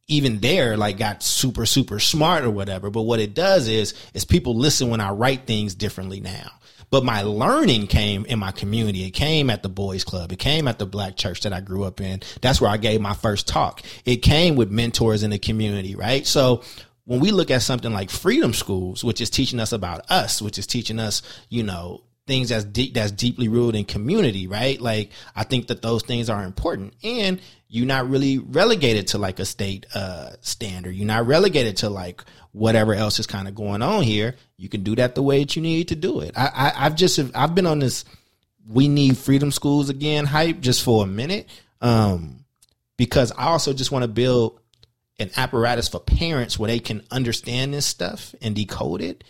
even 0.06 0.38
there 0.38 0.76
like 0.76 0.96
got 0.96 1.24
super 1.24 1.66
super 1.66 1.98
smart 1.98 2.44
or 2.44 2.50
whatever 2.50 2.90
but 2.90 3.02
what 3.02 3.18
it 3.18 3.34
does 3.34 3.66
is 3.66 3.92
is 4.14 4.24
people 4.24 4.54
listen 4.54 4.88
when 4.88 5.00
i 5.00 5.10
write 5.10 5.48
things 5.48 5.74
differently 5.74 6.20
now 6.20 6.48
but 6.90 7.04
my 7.04 7.22
learning 7.22 7.88
came 7.88 8.24
in 8.26 8.38
my 8.38 8.52
community 8.52 9.04
it 9.04 9.10
came 9.10 9.50
at 9.50 9.64
the 9.64 9.68
boys 9.68 10.04
club 10.04 10.30
it 10.30 10.38
came 10.38 10.68
at 10.68 10.78
the 10.78 10.86
black 10.86 11.16
church 11.16 11.40
that 11.40 11.52
i 11.52 11.60
grew 11.60 11.82
up 11.82 12.00
in 12.00 12.22
that's 12.40 12.60
where 12.60 12.70
i 12.70 12.76
gave 12.76 13.00
my 13.00 13.14
first 13.14 13.48
talk 13.48 13.82
it 14.04 14.18
came 14.18 14.54
with 14.54 14.70
mentors 14.70 15.24
in 15.24 15.30
the 15.30 15.40
community 15.40 15.96
right 15.96 16.24
so 16.24 16.62
when 17.06 17.20
we 17.20 17.30
look 17.30 17.50
at 17.50 17.62
something 17.62 17.92
like 17.92 18.10
freedom 18.10 18.52
schools 18.52 19.02
which 19.02 19.20
is 19.20 19.30
teaching 19.30 19.58
us 19.60 19.72
about 19.72 20.10
us 20.10 20.42
which 20.42 20.58
is 20.58 20.66
teaching 20.66 20.98
us 20.98 21.22
you 21.48 21.62
know 21.62 22.02
things 22.26 22.48
that's 22.48 22.64
deep 22.64 22.94
that's 22.94 23.12
deeply 23.12 23.48
rooted 23.48 23.78
in 23.78 23.84
community, 23.84 24.46
right? 24.46 24.80
Like 24.80 25.10
I 25.34 25.44
think 25.44 25.68
that 25.68 25.82
those 25.82 26.02
things 26.02 26.28
are 26.28 26.42
important. 26.42 26.94
And 27.02 27.40
you're 27.68 27.86
not 27.86 28.08
really 28.08 28.38
relegated 28.38 29.08
to 29.08 29.18
like 29.18 29.38
a 29.38 29.44
state 29.44 29.86
uh 29.94 30.30
standard. 30.40 30.94
You're 30.94 31.06
not 31.06 31.26
relegated 31.26 31.78
to 31.78 31.90
like 31.90 32.22
whatever 32.52 32.94
else 32.94 33.18
is 33.18 33.26
kind 33.26 33.48
of 33.48 33.54
going 33.54 33.82
on 33.82 34.02
here. 34.02 34.34
You 34.56 34.68
can 34.68 34.82
do 34.82 34.96
that 34.96 35.14
the 35.14 35.22
way 35.22 35.40
that 35.40 35.56
you 35.56 35.62
need 35.62 35.88
to 35.88 35.96
do 35.96 36.20
it. 36.20 36.36
I, 36.36 36.46
I 36.46 36.86
I've 36.86 36.96
just 36.96 37.18
I've 37.34 37.54
been 37.54 37.66
on 37.66 37.78
this 37.78 38.04
we 38.68 38.88
need 38.88 39.16
freedom 39.16 39.52
schools 39.52 39.88
again 39.88 40.24
hype 40.24 40.60
just 40.60 40.82
for 40.82 41.04
a 41.04 41.06
minute. 41.06 41.48
Um 41.80 42.44
because 42.96 43.30
I 43.32 43.46
also 43.46 43.72
just 43.72 43.92
want 43.92 44.02
to 44.02 44.08
build 44.08 44.58
an 45.18 45.30
apparatus 45.36 45.88
for 45.88 45.98
parents 45.98 46.58
where 46.58 46.68
they 46.68 46.78
can 46.78 47.02
understand 47.10 47.72
this 47.72 47.86
stuff 47.86 48.34
and 48.42 48.54
decode 48.54 49.00
it, 49.00 49.24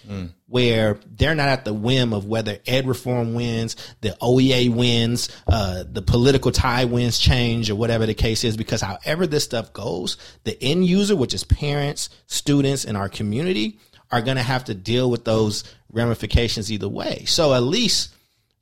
where 0.48 0.98
they're 1.06 1.36
not 1.36 1.48
at 1.48 1.64
the 1.64 1.72
whim 1.72 2.12
of 2.12 2.26
whether 2.26 2.58
ed 2.66 2.88
reform 2.88 3.34
wins, 3.34 3.76
the 4.00 4.10
OEA 4.20 4.68
wins, 4.74 5.28
uh, 5.46 5.84
the 5.88 6.02
political 6.02 6.50
tie 6.50 6.86
wins 6.86 7.18
change, 7.18 7.70
or 7.70 7.76
whatever 7.76 8.04
the 8.04 8.14
case 8.14 8.42
is. 8.42 8.56
Because 8.56 8.80
however 8.80 9.28
this 9.28 9.44
stuff 9.44 9.72
goes, 9.72 10.16
the 10.42 10.60
end 10.60 10.84
user, 10.86 11.14
which 11.14 11.34
is 11.34 11.44
parents, 11.44 12.08
students, 12.26 12.84
and 12.84 12.96
our 12.96 13.08
community, 13.08 13.78
are 14.10 14.22
going 14.22 14.36
to 14.36 14.42
have 14.42 14.64
to 14.64 14.74
deal 14.74 15.08
with 15.08 15.24
those 15.24 15.62
ramifications 15.92 16.70
either 16.72 16.88
way. 16.88 17.24
So 17.26 17.54
at 17.54 17.62
least 17.62 18.12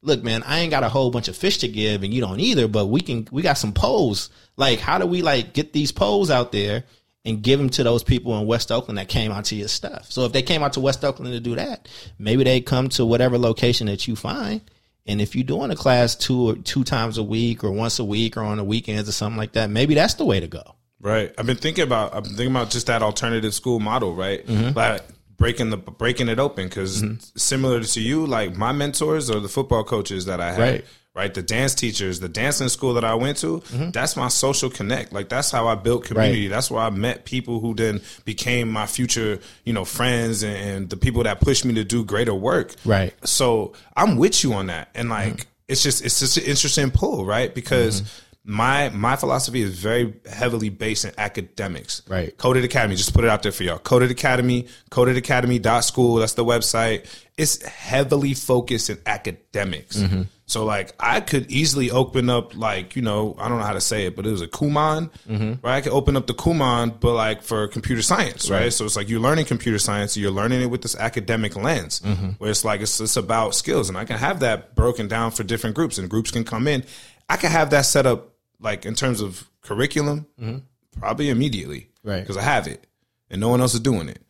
look, 0.02 0.22
man, 0.22 0.42
I 0.42 0.60
ain't 0.60 0.70
got 0.70 0.84
a 0.84 0.90
whole 0.90 1.10
bunch 1.10 1.28
of 1.28 1.36
fish 1.36 1.58
to 1.58 1.68
give 1.68 2.02
and 2.02 2.12
you 2.12 2.20
don't 2.20 2.38
either, 2.38 2.68
but 2.68 2.86
we 2.86 3.00
can, 3.00 3.26
we 3.32 3.40
got 3.40 3.54
some 3.54 3.72
polls. 3.72 4.28
Like, 4.56 4.78
how 4.78 4.98
do 4.98 5.06
we 5.06 5.22
like 5.22 5.54
get 5.54 5.72
these 5.72 5.92
polls 5.92 6.30
out 6.30 6.52
there 6.52 6.84
and 7.24 7.42
give 7.42 7.58
them 7.58 7.70
to 7.70 7.82
those 7.84 8.02
people 8.02 8.38
in 8.38 8.46
West 8.46 8.70
Oakland 8.70 8.98
that 8.98 9.08
came 9.08 9.32
out 9.32 9.46
to 9.46 9.54
your 9.54 9.68
stuff? 9.68 10.10
So 10.10 10.24
if 10.24 10.32
they 10.32 10.42
came 10.42 10.62
out 10.62 10.74
to 10.74 10.80
West 10.80 11.04
Oakland 11.04 11.32
to 11.32 11.40
do 11.40 11.54
that, 11.56 11.88
maybe 12.18 12.44
they 12.44 12.60
come 12.60 12.88
to 12.90 13.06
whatever 13.06 13.38
location 13.38 13.86
that 13.86 14.06
you 14.06 14.16
find. 14.16 14.60
And 15.06 15.20
if 15.20 15.34
you're 15.34 15.44
doing 15.44 15.70
a 15.70 15.76
class 15.76 16.14
two 16.14 16.50
or 16.50 16.54
two 16.56 16.82
times 16.82 17.18
a 17.18 17.22
week 17.22 17.62
or 17.62 17.70
once 17.70 17.98
a 17.98 18.04
week 18.04 18.36
or 18.36 18.42
on 18.42 18.56
the 18.56 18.64
weekends 18.64 19.08
or 19.08 19.12
something 19.12 19.36
like 19.36 19.52
that, 19.52 19.68
maybe 19.68 19.94
that's 19.94 20.14
the 20.14 20.24
way 20.24 20.40
to 20.40 20.46
go. 20.46 20.76
Right. 21.00 21.34
I've 21.36 21.44
been 21.44 21.58
thinking 21.58 21.84
about 21.84 22.14
I've 22.14 22.24
been 22.24 22.34
thinking 22.34 22.56
about 22.56 22.70
just 22.70 22.86
that 22.86 23.02
alternative 23.02 23.52
school 23.52 23.80
model, 23.80 24.14
right? 24.14 24.46
Mm-hmm. 24.46 24.76
Like 24.76 25.02
breaking 25.36 25.68
the 25.68 25.76
breaking 25.76 26.28
it 26.28 26.38
open 26.38 26.68
because 26.68 27.04
similar 27.36 27.82
to 27.82 28.00
you, 28.00 28.26
like 28.26 28.56
my 28.56 28.72
mentors 28.72 29.28
or 29.28 29.40
the 29.40 29.48
football 29.48 29.84
coaches 29.84 30.24
that 30.24 30.40
I 30.40 30.52
had, 30.52 30.60
Right. 30.60 30.84
Right? 31.14 31.32
The 31.32 31.42
dance 31.42 31.74
teachers, 31.74 32.20
the 32.20 32.28
dancing 32.28 32.68
school 32.68 32.94
that 32.94 33.04
I 33.04 33.14
went 33.14 33.38
to, 33.38 33.62
that's 33.92 34.16
my 34.16 34.28
social 34.28 34.68
connect. 34.68 35.12
Like 35.12 35.28
that's 35.28 35.50
how 35.50 35.68
I 35.68 35.76
built 35.76 36.04
community. 36.04 36.44
Mm-hmm. 36.44 36.50
Right. 36.50 36.56
That's 36.56 36.70
where 36.70 36.82
I 36.82 36.90
met 36.90 37.24
people 37.24 37.60
who 37.60 37.74
then 37.74 38.00
became 38.24 38.68
my 38.68 38.86
future, 38.86 39.38
you 39.64 39.72
know, 39.72 39.84
friends 39.84 40.42
and, 40.42 40.56
and 40.56 40.90
the 40.90 40.96
people 40.96 41.22
that 41.22 41.40
pushed 41.40 41.64
me 41.64 41.74
to 41.74 41.84
do 41.84 42.04
greater 42.04 42.34
work. 42.34 42.74
Right. 42.84 43.14
So 43.26 43.74
I'm 43.96 44.16
with 44.16 44.42
you 44.42 44.54
on 44.54 44.66
that. 44.66 44.88
And 44.94 45.08
like 45.08 45.46
it's 45.68 45.82
just 45.82 46.04
it's 46.04 46.18
just 46.20 46.36
an 46.36 46.44
interesting 46.44 46.90
pull, 46.90 47.24
right? 47.24 47.54
Because 47.54 48.02
my 48.44 48.90
my 48.90 49.16
philosophy 49.16 49.62
is 49.62 49.78
very 49.78 50.14
heavily 50.30 50.68
based 50.68 51.06
in 51.06 51.12
academics. 51.16 52.02
Right. 52.06 52.36
Coded 52.36 52.64
Academy, 52.64 52.94
just 52.94 53.14
put 53.14 53.24
it 53.24 53.30
out 53.30 53.42
there 53.42 53.52
for 53.52 53.62
y'all. 53.62 53.78
Coded 53.78 54.10
Academy, 54.10 54.68
codedacademy.school, 54.90 56.16
that's 56.16 56.34
the 56.34 56.44
website. 56.44 57.06
It's 57.38 57.64
heavily 57.64 58.34
focused 58.34 58.90
in 58.90 58.98
academics. 59.06 59.96
Mm-hmm. 59.96 60.22
So 60.46 60.66
like 60.66 60.94
I 61.00 61.20
could 61.20 61.50
easily 61.50 61.90
open 61.90 62.28
up 62.28 62.54
like, 62.54 62.96
you 62.96 63.02
know, 63.02 63.34
I 63.38 63.48
don't 63.48 63.58
know 63.58 63.64
how 63.64 63.72
to 63.72 63.80
say 63.80 64.04
it, 64.04 64.14
but 64.14 64.26
it 64.26 64.30
was 64.30 64.42
a 64.42 64.46
Kumon, 64.46 65.10
mm-hmm. 65.26 65.66
right? 65.66 65.76
I 65.76 65.80
could 65.80 65.92
open 65.92 66.14
up 66.14 66.26
the 66.26 66.34
Kumon, 66.34 67.00
but 67.00 67.14
like 67.14 67.42
for 67.42 67.66
computer 67.68 68.02
science, 68.02 68.50
right? 68.50 68.70
So 68.70 68.84
it's 68.84 68.94
like 68.94 69.08
you're 69.08 69.20
learning 69.20 69.46
computer 69.46 69.78
science, 69.78 70.18
you're 70.18 70.30
learning 70.30 70.60
it 70.60 70.66
with 70.66 70.82
this 70.82 70.96
academic 70.96 71.56
lens, 71.56 72.00
mm-hmm. 72.00 72.32
where 72.32 72.50
it's 72.50 72.62
like 72.62 72.82
it's, 72.82 73.00
it's 73.00 73.16
about 73.16 73.54
skills, 73.54 73.88
and 73.88 73.96
I 73.96 74.04
can 74.04 74.18
have 74.18 74.40
that 74.40 74.74
broken 74.74 75.08
down 75.08 75.30
for 75.30 75.44
different 75.44 75.76
groups, 75.76 75.96
and 75.96 76.10
groups 76.10 76.30
can 76.30 76.44
come 76.44 76.68
in. 76.68 76.84
I 77.26 77.38
can 77.38 77.50
have 77.50 77.70
that 77.70 77.86
set 77.86 78.04
up 78.04 78.33
like 78.64 78.84
in 78.86 78.94
terms 78.94 79.20
of 79.20 79.48
curriculum, 79.60 80.26
mm-hmm. 80.40 80.58
probably 80.98 81.28
immediately, 81.30 81.90
Right. 82.04 82.20
Because 82.20 82.36
I 82.36 82.42
have 82.42 82.66
it, 82.66 82.86
and 83.30 83.40
no 83.40 83.48
one 83.48 83.60
else 83.60 83.74
is 83.74 83.80
doing 83.80 84.08
it. 84.08 84.20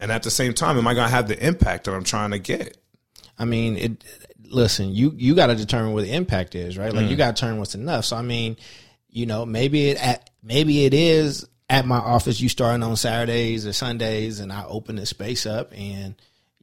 And 0.00 0.10
at 0.10 0.22
the 0.22 0.30
same 0.30 0.52
time, 0.52 0.76
am 0.78 0.86
I 0.86 0.94
going 0.94 1.06
to 1.06 1.14
have 1.14 1.28
the 1.28 1.46
impact 1.46 1.84
that 1.84 1.94
I'm 1.94 2.04
trying 2.04 2.32
to 2.32 2.38
get? 2.38 2.76
I 3.38 3.44
mean, 3.44 3.76
it. 3.76 4.04
Listen, 4.44 4.92
you 4.92 5.12
you 5.16 5.36
got 5.36 5.46
to 5.46 5.54
determine 5.54 5.92
what 5.92 6.02
the 6.02 6.12
impact 6.12 6.56
is, 6.56 6.76
right? 6.76 6.92
Like 6.92 7.08
you 7.08 7.14
got 7.14 7.28
to 7.28 7.32
determine 7.34 7.58
what's 7.58 7.76
enough. 7.76 8.04
So 8.04 8.16
I 8.16 8.22
mean, 8.22 8.56
you 9.08 9.24
know, 9.24 9.46
maybe 9.46 9.90
it 9.90 10.04
at 10.04 10.28
maybe 10.42 10.84
it 10.84 10.92
is 10.92 11.46
at 11.68 11.86
my 11.86 11.98
office. 11.98 12.40
You 12.40 12.48
starting 12.48 12.82
on 12.82 12.96
Saturdays 12.96 13.64
or 13.64 13.72
Sundays, 13.72 14.40
and 14.40 14.52
I 14.52 14.64
open 14.64 14.96
the 14.96 15.06
space 15.06 15.46
up, 15.46 15.72
and 15.72 16.16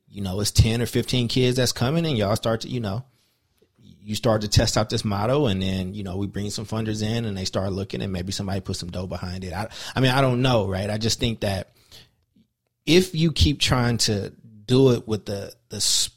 you 0.10 0.22
know, 0.22 0.42
it's 0.42 0.52
ten 0.52 0.82
or 0.82 0.86
fifteen 0.86 1.30
kids 1.30 1.56
that's 1.56 1.72
coming, 1.72 2.06
and 2.06 2.18
y'all 2.18 2.36
start 2.36 2.62
to, 2.62 2.70
you 2.70 2.82
know, 2.82 3.06
you 4.08 4.16
start 4.16 4.40
to 4.42 4.48
test 4.48 4.78
out 4.78 4.90
this 4.90 5.04
model, 5.04 5.48
and 5.48 5.62
then 5.62 5.94
you 5.94 6.02
know 6.02 6.16
we 6.16 6.28
bring 6.28 6.50
some 6.50 6.66
funders 6.66 7.04
in, 7.04 7.26
and 7.26 7.38
they 7.38 7.44
start 7.44 7.74
looking, 7.74 8.02
and 8.02 8.14
maybe 8.14 8.32
somebody 8.32 8.62
put 8.62 8.78
some 8.78 8.90
dough 8.90 9.06
behind 9.06 9.44
it. 9.44 9.52
I, 9.52 9.68
I 9.94 10.00
mean, 10.00 10.12
I 10.12 10.22
don't 10.22 10.42
know, 10.42 10.66
right? 10.66 10.90
I 10.90 10.98
just 10.98 11.20
think 11.20 11.42
that 11.42 11.74
if 12.86 13.14
you 13.14 13.34
keep 13.34 13.60
trying 13.60 13.98
to 13.98 14.32
do 14.66 14.94
it 14.94 15.10
with 15.10 15.26
the 15.26 15.54
the 15.68 16.10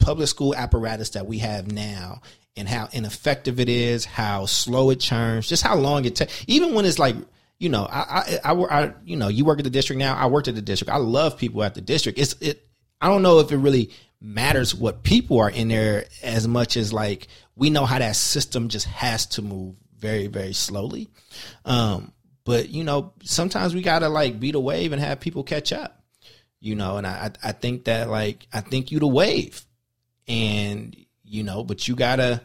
public 0.00 0.26
school 0.26 0.52
apparatus 0.52 1.10
that 1.10 1.28
we 1.28 1.38
have 1.38 1.70
now 1.70 2.22
and 2.56 2.68
how 2.68 2.88
ineffective 2.92 3.60
it 3.60 3.68
is, 3.68 4.04
how 4.04 4.46
slow 4.46 4.90
it 4.90 4.98
churns, 4.98 5.48
just 5.48 5.62
how 5.62 5.76
long 5.76 6.04
it 6.06 6.16
takes, 6.16 6.44
even 6.48 6.74
when 6.74 6.84
it's 6.84 6.98
like, 6.98 7.14
you 7.60 7.68
know, 7.68 7.86
I, 7.88 8.40
I, 8.44 8.52
I, 8.52 8.84
I, 8.84 8.94
you 9.04 9.16
know, 9.16 9.28
you 9.28 9.44
work 9.44 9.60
at 9.60 9.64
the 9.64 9.70
district 9.70 10.00
now. 10.00 10.16
I 10.16 10.26
worked 10.26 10.48
at 10.48 10.56
the 10.56 10.62
district. 10.62 10.90
I 10.90 10.96
love 10.96 11.38
people 11.38 11.62
at 11.62 11.74
the 11.74 11.80
district. 11.80 12.18
It's 12.18 12.34
it. 12.40 12.64
I 13.00 13.06
don't 13.06 13.22
know 13.22 13.38
if 13.38 13.52
it 13.52 13.58
really 13.58 13.90
matters 14.20 14.74
what 14.74 15.02
people 15.02 15.38
are 15.38 15.50
in 15.50 15.68
there 15.68 16.06
as 16.22 16.48
much 16.48 16.76
as 16.76 16.92
like 16.92 17.28
we 17.56 17.70
know 17.70 17.86
how 17.86 17.98
that 17.98 18.16
system 18.16 18.68
just 18.68 18.86
has 18.86 19.26
to 19.26 19.42
move 19.42 19.74
very 19.98 20.26
very 20.26 20.52
slowly. 20.52 21.08
Um, 21.64 22.12
but 22.44 22.68
you 22.70 22.82
know, 22.84 23.12
sometimes 23.22 23.74
we 23.74 23.82
gotta 23.82 24.08
like 24.08 24.40
beat 24.40 24.54
a 24.54 24.60
wave 24.60 24.92
and 24.92 25.00
have 25.00 25.20
people 25.20 25.42
catch 25.44 25.72
up 25.72 25.94
you 26.60 26.74
know 26.74 26.96
and 26.96 27.06
i 27.06 27.30
i 27.44 27.52
think 27.52 27.84
that 27.84 28.10
like 28.10 28.48
i 28.52 28.60
think 28.60 28.90
you 28.90 28.98
the 28.98 29.06
wave 29.06 29.64
and 30.26 30.96
you 31.22 31.44
know 31.44 31.62
but 31.62 31.86
you 31.86 31.94
gotta 31.94 32.40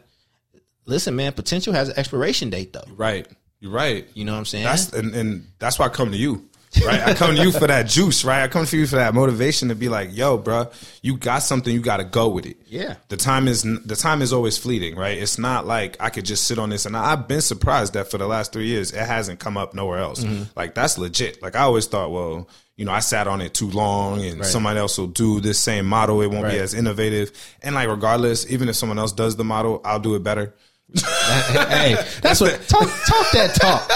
listen 0.86 1.16
man 1.16 1.32
potential 1.32 1.72
has 1.72 1.88
an 1.88 1.98
expiration 1.98 2.48
date 2.50 2.72
though 2.72 2.84
Right. 2.94 3.26
You're 3.58 3.72
right. 3.72 4.06
you 4.14 4.24
know 4.24 4.32
what 4.32 4.38
i'm 4.38 4.44
saying 4.44 4.64
That's 4.64 4.92
and, 4.92 5.14
and 5.14 5.48
that's 5.58 5.78
why 5.80 5.86
I 5.86 5.88
come 5.88 6.12
to 6.12 6.16
you. 6.16 6.48
Right. 6.84 7.00
I 7.00 7.14
come 7.14 7.36
to 7.36 7.42
you 7.42 7.52
for 7.52 7.66
that 7.66 7.86
juice, 7.86 8.24
right? 8.24 8.42
I 8.42 8.48
come 8.48 8.64
to 8.66 8.76
you 8.76 8.86
for 8.86 8.96
that 8.96 9.14
motivation 9.14 9.68
to 9.68 9.74
be 9.74 9.88
like, 9.88 10.16
yo, 10.16 10.38
bro, 10.38 10.70
you 11.02 11.16
got 11.16 11.40
something, 11.40 11.72
you 11.72 11.80
gotta 11.80 12.04
go 12.04 12.28
with 12.28 12.46
it. 12.46 12.56
Yeah. 12.66 12.96
The 13.08 13.16
time 13.16 13.48
is 13.48 13.62
the 13.62 13.96
time 13.96 14.22
is 14.22 14.32
always 14.32 14.58
fleeting, 14.58 14.96
right? 14.96 15.16
It's 15.16 15.38
not 15.38 15.66
like 15.66 15.96
I 16.00 16.10
could 16.10 16.24
just 16.24 16.44
sit 16.46 16.58
on 16.58 16.70
this 16.70 16.86
and 16.86 16.96
I, 16.96 17.12
I've 17.12 17.28
been 17.28 17.40
surprised 17.40 17.92
that 17.94 18.10
for 18.10 18.18
the 18.18 18.26
last 18.26 18.52
three 18.52 18.66
years 18.66 18.92
it 18.92 19.06
hasn't 19.06 19.40
come 19.40 19.56
up 19.56 19.74
nowhere 19.74 19.98
else. 19.98 20.24
Mm-hmm. 20.24 20.44
Like 20.56 20.74
that's 20.74 20.98
legit. 20.98 21.40
Like 21.42 21.54
I 21.56 21.60
always 21.60 21.86
thought, 21.86 22.10
well, 22.10 22.48
you 22.76 22.84
know, 22.84 22.92
I 22.92 22.98
sat 23.00 23.28
on 23.28 23.40
it 23.40 23.54
too 23.54 23.70
long 23.70 24.20
and 24.24 24.44
somebody 24.44 24.80
else 24.80 24.98
will 24.98 25.06
do 25.06 25.40
this 25.40 25.60
same 25.60 25.86
model. 25.86 26.20
It 26.22 26.26
won't 26.26 26.42
Right. 26.44 26.54
be 26.54 26.58
as 26.58 26.74
innovative. 26.74 27.30
And 27.62 27.76
like 27.76 27.88
regardless, 27.88 28.50
even 28.50 28.68
if 28.68 28.74
someone 28.74 28.98
else 28.98 29.12
does 29.12 29.36
the 29.36 29.44
model, 29.44 29.80
I'll 29.84 30.00
do 30.00 30.16
it 30.16 30.24
better. 30.24 30.54
Hey 30.94 31.96
that's 32.20 32.40
what 32.40 32.60
talk 32.68 32.88
talk 33.06 33.30
that 33.32 33.54
talk 33.54 33.88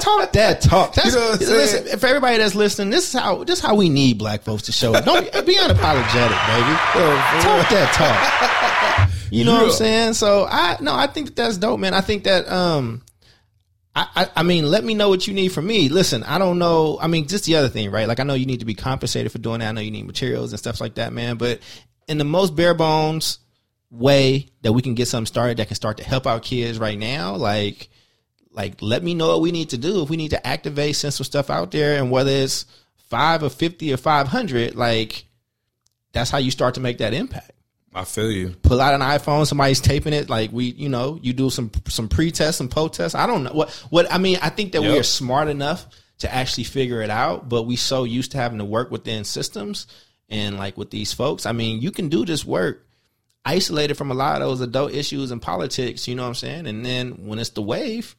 talk 0.00 0.32
that 0.32 0.60
talk 0.62 0.94
that's 0.94 1.08
You 1.08 1.20
know 1.20 1.30
what 1.30 1.42
I'm 1.42 1.48
listen 1.48 1.98
for 1.98 2.06
everybody 2.06 2.38
that's 2.38 2.54
listening 2.54 2.90
this 2.90 3.12
is 3.12 3.20
how 3.20 3.44
this 3.44 3.58
is 3.58 3.64
how 3.64 3.74
we 3.74 3.88
need 3.88 4.18
black 4.18 4.42
folks 4.42 4.62
to 4.64 4.72
show 4.72 4.94
up 4.94 5.04
don't 5.04 5.24
be, 5.24 5.40
be 5.42 5.56
unapologetic 5.56 6.40
baby 6.46 6.76
talk 7.42 7.68
that 7.68 7.90
talk 7.92 9.10
you 9.30 9.44
know 9.44 9.54
what 9.54 9.64
i'm 9.64 9.70
saying 9.72 10.14
so 10.14 10.46
i 10.48 10.78
no 10.80 10.94
i 10.94 11.06
think 11.06 11.26
that 11.26 11.36
that's 11.36 11.58
dope 11.58 11.78
man 11.78 11.92
i 11.92 12.00
think 12.00 12.24
that 12.24 12.50
um 12.50 13.02
I, 13.92 14.06
I, 14.14 14.28
I 14.36 14.42
mean, 14.44 14.70
let 14.70 14.84
me 14.84 14.94
know 14.94 15.08
what 15.08 15.26
you 15.26 15.34
need 15.34 15.48
from 15.48 15.66
me. 15.66 15.88
Listen, 15.88 16.22
I 16.22 16.38
don't 16.38 16.60
know. 16.60 16.96
I 17.00 17.08
mean, 17.08 17.26
just 17.26 17.44
the 17.44 17.56
other 17.56 17.68
thing, 17.68 17.90
right? 17.90 18.06
Like, 18.06 18.20
I 18.20 18.22
know 18.22 18.34
you 18.34 18.46
need 18.46 18.60
to 18.60 18.64
be 18.64 18.74
compensated 18.74 19.32
for 19.32 19.38
doing 19.38 19.58
that. 19.58 19.68
I 19.68 19.72
know 19.72 19.80
you 19.80 19.90
need 19.90 20.06
materials 20.06 20.52
and 20.52 20.60
stuff 20.60 20.80
like 20.80 20.94
that, 20.94 21.12
man. 21.12 21.38
But 21.38 21.58
in 22.06 22.16
the 22.16 22.24
most 22.24 22.54
bare 22.54 22.72
bones 22.72 23.40
way 23.90 24.48
that 24.62 24.72
we 24.72 24.82
can 24.82 24.94
get 24.94 25.08
something 25.08 25.26
started 25.26 25.56
that 25.56 25.66
can 25.66 25.76
start 25.76 25.96
to 25.96 26.04
help 26.04 26.26
our 26.26 26.40
kids 26.40 26.78
right 26.78 26.98
now, 26.98 27.34
like, 27.34 27.88
like 28.52 28.80
let 28.80 29.02
me 29.02 29.14
know 29.14 29.28
what 29.28 29.40
we 29.40 29.52
need 29.52 29.70
to 29.70 29.78
do. 29.78 30.02
If 30.02 30.10
we 30.10 30.16
need 30.16 30.30
to 30.30 30.46
activate, 30.46 30.96
send 30.96 31.14
some 31.14 31.24
stuff 31.24 31.50
out 31.50 31.70
there, 31.70 32.00
and 32.00 32.10
whether 32.10 32.30
it's 32.30 32.66
five 33.08 33.42
or 33.42 33.50
fifty 33.50 33.92
or 33.92 33.96
five 33.96 34.28
hundred, 34.28 34.74
like, 34.74 35.26
that's 36.12 36.30
how 36.30 36.38
you 36.38 36.50
start 36.50 36.74
to 36.74 36.80
make 36.80 36.98
that 36.98 37.14
impact 37.14 37.52
I 37.94 38.04
feel 38.04 38.30
you. 38.30 38.50
pull 38.62 38.80
out 38.80 38.94
an 38.94 39.00
iPhone, 39.00 39.46
somebody's 39.46 39.80
taping 39.80 40.12
it. 40.12 40.30
Like 40.30 40.52
we, 40.52 40.66
you 40.66 40.88
know, 40.88 41.18
you 41.22 41.32
do 41.32 41.50
some 41.50 41.70
some 41.88 42.08
pre-test, 42.08 42.58
some 42.58 42.68
post-test. 42.68 43.16
I 43.16 43.26
don't 43.26 43.44
know 43.44 43.52
what 43.52 43.70
what 43.90 44.12
I 44.12 44.18
mean. 44.18 44.38
I 44.40 44.48
think 44.48 44.72
that 44.72 44.82
we 44.82 44.96
are 44.96 45.02
smart 45.02 45.48
enough 45.48 45.86
to 46.18 46.32
actually 46.32 46.64
figure 46.64 47.02
it 47.02 47.10
out, 47.10 47.48
but 47.48 47.64
we 47.64 47.76
so 47.76 48.04
used 48.04 48.32
to 48.32 48.38
having 48.38 48.58
to 48.58 48.64
work 48.64 48.90
within 48.90 49.24
systems 49.24 49.86
and 50.28 50.56
like 50.56 50.76
with 50.76 50.90
these 50.90 51.12
folks. 51.12 51.46
I 51.46 51.52
mean, 51.52 51.80
you 51.80 51.90
can 51.90 52.08
do 52.08 52.24
this 52.24 52.44
work 52.44 52.86
isolated 53.44 53.94
from 53.94 54.10
a 54.10 54.14
lot 54.14 54.42
of 54.42 54.48
those 54.48 54.60
adult 54.60 54.92
issues 54.92 55.30
and 55.30 55.40
politics. 55.40 56.06
You 56.06 56.14
know 56.14 56.22
what 56.22 56.28
I'm 56.28 56.34
saying? 56.34 56.66
And 56.66 56.84
then 56.84 57.26
when 57.26 57.38
it's 57.38 57.50
the 57.50 57.62
wave, 57.62 58.16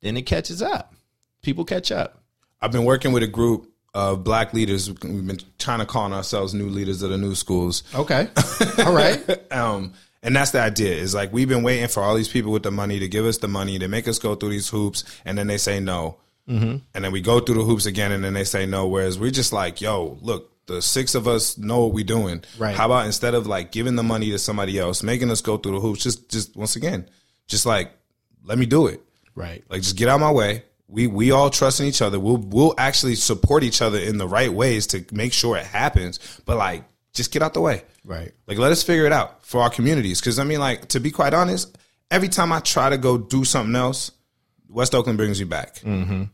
then 0.00 0.16
it 0.16 0.22
catches 0.22 0.62
up. 0.62 0.94
People 1.42 1.64
catch 1.64 1.90
up. 1.90 2.22
I've 2.60 2.72
been 2.72 2.84
working 2.84 3.12
with 3.12 3.22
a 3.22 3.26
group 3.26 3.70
of 3.94 4.22
black 4.22 4.52
leaders. 4.52 4.88
We've 4.88 5.26
been 5.26 5.40
trying 5.58 5.80
to 5.80 5.86
call 5.86 6.12
ourselves 6.12 6.54
new 6.54 6.68
leaders 6.68 7.02
of 7.02 7.10
the 7.10 7.18
new 7.18 7.34
schools. 7.34 7.82
Okay, 7.94 8.28
all 8.78 8.94
right. 8.94 9.52
Um, 9.52 9.94
and 10.22 10.36
that's 10.36 10.50
the 10.50 10.60
idea. 10.60 10.94
Is 10.94 11.14
like 11.14 11.32
we've 11.32 11.48
been 11.48 11.62
waiting 11.62 11.88
for 11.88 12.02
all 12.02 12.14
these 12.14 12.28
people 12.28 12.52
with 12.52 12.62
the 12.62 12.70
money 12.70 12.98
to 12.98 13.08
give 13.08 13.24
us 13.24 13.38
the 13.38 13.48
money 13.48 13.78
to 13.78 13.88
make 13.88 14.06
us 14.06 14.18
go 14.18 14.34
through 14.34 14.50
these 14.50 14.68
hoops, 14.68 15.04
and 15.24 15.38
then 15.38 15.46
they 15.46 15.58
say 15.58 15.80
no, 15.80 16.18
mm-hmm. 16.48 16.76
and 16.94 17.04
then 17.04 17.12
we 17.12 17.20
go 17.20 17.40
through 17.40 17.56
the 17.56 17.64
hoops 17.64 17.86
again, 17.86 18.12
and 18.12 18.22
then 18.22 18.34
they 18.34 18.44
say 18.44 18.66
no. 18.66 18.86
Whereas 18.86 19.18
we're 19.18 19.30
just 19.30 19.52
like, 19.52 19.80
yo, 19.80 20.18
look, 20.20 20.52
the 20.70 20.80
six 20.80 21.14
of 21.14 21.26
us 21.28 21.58
know 21.58 21.84
what 21.84 21.92
we're 21.92 22.04
doing. 22.04 22.42
Right. 22.58 22.74
How 22.74 22.86
about 22.86 23.06
instead 23.06 23.34
of 23.34 23.46
like 23.46 23.72
giving 23.72 23.96
the 23.96 24.02
money 24.02 24.30
to 24.30 24.38
somebody 24.38 24.78
else, 24.78 25.02
making 25.02 25.30
us 25.30 25.40
go 25.40 25.56
through 25.56 25.72
the 25.72 25.80
hoops, 25.80 26.02
just 26.02 26.30
just 26.30 26.56
once 26.56 26.76
again, 26.76 27.08
just 27.46 27.66
like 27.66 27.92
let 28.44 28.58
me 28.58 28.66
do 28.66 28.86
it. 28.86 29.02
Right. 29.34 29.64
Like 29.68 29.82
just 29.82 29.96
get 29.96 30.08
out 30.08 30.20
my 30.20 30.32
way. 30.32 30.64
We 30.88 31.06
we 31.06 31.30
all 31.30 31.50
trust 31.50 31.80
in 31.80 31.86
each 31.86 32.02
other. 32.02 32.18
We'll 32.18 32.38
we'll 32.38 32.74
actually 32.78 33.16
support 33.16 33.62
each 33.62 33.82
other 33.82 33.98
in 33.98 34.18
the 34.18 34.28
right 34.28 34.52
ways 34.52 34.86
to 34.88 35.04
make 35.12 35.32
sure 35.32 35.56
it 35.56 35.66
happens. 35.66 36.18
But 36.44 36.56
like, 36.56 36.84
just 37.12 37.32
get 37.32 37.42
out 37.42 37.54
the 37.54 37.60
way. 37.60 37.82
Right. 38.04 38.32
Like, 38.46 38.58
let 38.58 38.72
us 38.72 38.82
figure 38.82 39.06
it 39.06 39.12
out 39.12 39.44
for 39.44 39.60
our 39.60 39.70
communities. 39.70 40.20
Because 40.20 40.38
I 40.38 40.44
mean, 40.44 40.60
like, 40.60 40.88
to 40.88 41.00
be 41.00 41.10
quite 41.10 41.34
honest, 41.34 41.76
every 42.10 42.28
time 42.28 42.52
I 42.52 42.60
try 42.60 42.90
to 42.90 42.98
go 42.98 43.18
do 43.18 43.44
something 43.44 43.76
else, 43.76 44.10
West 44.68 44.94
Oakland 44.94 45.18
brings 45.18 45.38
me 45.38 45.46
back, 45.46 45.76
mm-hmm. 45.76 46.24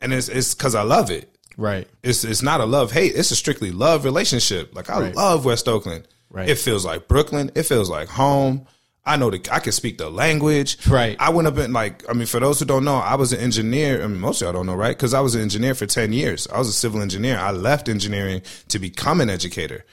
and 0.00 0.12
it's 0.12 0.28
it's 0.28 0.54
because 0.54 0.74
I 0.74 0.82
love 0.82 1.10
it. 1.10 1.31
Right. 1.56 1.88
It's 2.02 2.24
it's 2.24 2.42
not 2.42 2.60
a 2.60 2.64
love 2.64 2.92
hate. 2.92 3.14
It's 3.14 3.30
a 3.30 3.36
strictly 3.36 3.70
love 3.72 4.04
relationship. 4.04 4.74
Like 4.74 4.88
I 4.90 5.00
Right. 5.00 5.14
love 5.14 5.44
West 5.44 5.68
Oakland. 5.68 6.08
Right. 6.30 6.48
It 6.48 6.58
feels 6.58 6.84
like 6.84 7.08
Brooklyn. 7.08 7.50
It 7.54 7.64
feels 7.64 7.90
like 7.90 8.08
home. 8.08 8.66
I 9.04 9.16
know 9.16 9.30
the 9.30 9.40
I 9.50 9.58
can 9.58 9.72
speak 9.72 9.98
the 9.98 10.08
language. 10.08 10.78
Right. 10.86 11.16
I 11.18 11.30
went 11.30 11.48
up 11.48 11.58
in 11.58 11.72
like 11.72 12.08
I 12.08 12.12
mean 12.14 12.26
for 12.26 12.40
those 12.40 12.58
who 12.60 12.64
don't 12.64 12.84
know, 12.84 12.96
I 12.96 13.16
was 13.16 13.32
an 13.32 13.40
engineer. 13.40 14.02
I 14.02 14.06
mean 14.06 14.20
most 14.20 14.40
of 14.40 14.46
y'all 14.46 14.52
don't 14.52 14.66
know, 14.66 14.74
right? 14.74 14.96
Because 14.96 15.12
I 15.12 15.20
was 15.20 15.34
an 15.34 15.42
engineer 15.42 15.74
for 15.74 15.86
ten 15.86 16.12
years. 16.12 16.46
I 16.52 16.58
was 16.58 16.68
a 16.68 16.72
civil 16.72 17.02
engineer. 17.02 17.36
I 17.38 17.50
left 17.50 17.88
engineering 17.88 18.42
to 18.68 18.78
become 18.78 19.20
an 19.20 19.28
educator. 19.28 19.84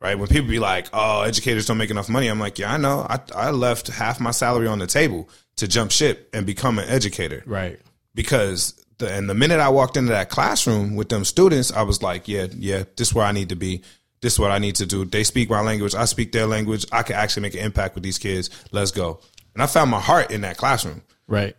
Right. 0.00 0.16
When 0.16 0.28
people 0.28 0.48
be 0.48 0.60
like, 0.60 0.86
"Oh, 0.92 1.22
educators 1.22 1.66
don't 1.66 1.78
make 1.78 1.90
enough 1.90 2.08
money," 2.08 2.28
I'm 2.28 2.38
like, 2.38 2.58
"Yeah, 2.60 2.72
I 2.72 2.76
know. 2.76 3.04
I 3.10 3.18
I 3.34 3.50
left 3.50 3.88
half 3.88 4.20
my 4.20 4.30
salary 4.30 4.68
on 4.68 4.78
the 4.78 4.86
table 4.86 5.28
to 5.56 5.66
jump 5.66 5.90
ship 5.90 6.28
and 6.32 6.46
become 6.46 6.78
an 6.78 6.88
educator." 6.88 7.42
Right. 7.46 7.80
because 8.14 8.74
the 8.98 9.12
and 9.12 9.28
the 9.28 9.34
minute 9.34 9.60
I 9.60 9.68
walked 9.68 9.96
into 9.96 10.10
that 10.12 10.28
classroom 10.28 10.94
with 10.96 11.08
them 11.08 11.24
students, 11.24 11.72
I 11.72 11.82
was 11.82 12.02
like, 12.02 12.28
yeah, 12.28 12.46
yeah, 12.56 12.84
this 12.96 13.08
is 13.08 13.14
where 13.14 13.24
I 13.26 13.32
need 13.32 13.48
to 13.50 13.56
be. 13.56 13.82
This 14.20 14.32
is 14.34 14.38
what 14.40 14.50
I 14.50 14.58
need 14.58 14.74
to 14.76 14.86
do. 14.86 15.04
They 15.04 15.22
speak 15.24 15.48
my 15.50 15.60
language. 15.60 15.94
I 15.94 16.04
speak 16.04 16.32
their 16.32 16.46
language. 16.46 16.84
I 16.90 17.02
can 17.04 17.14
actually 17.16 17.42
make 17.42 17.54
an 17.54 17.60
impact 17.60 17.94
with 17.94 18.02
these 18.02 18.18
kids. 18.18 18.50
Let's 18.72 18.90
go. 18.90 19.20
And 19.54 19.62
I 19.62 19.66
found 19.66 19.90
my 19.90 20.00
heart 20.00 20.30
in 20.32 20.40
that 20.40 20.56
classroom. 20.56 21.02
Right. 21.28 21.56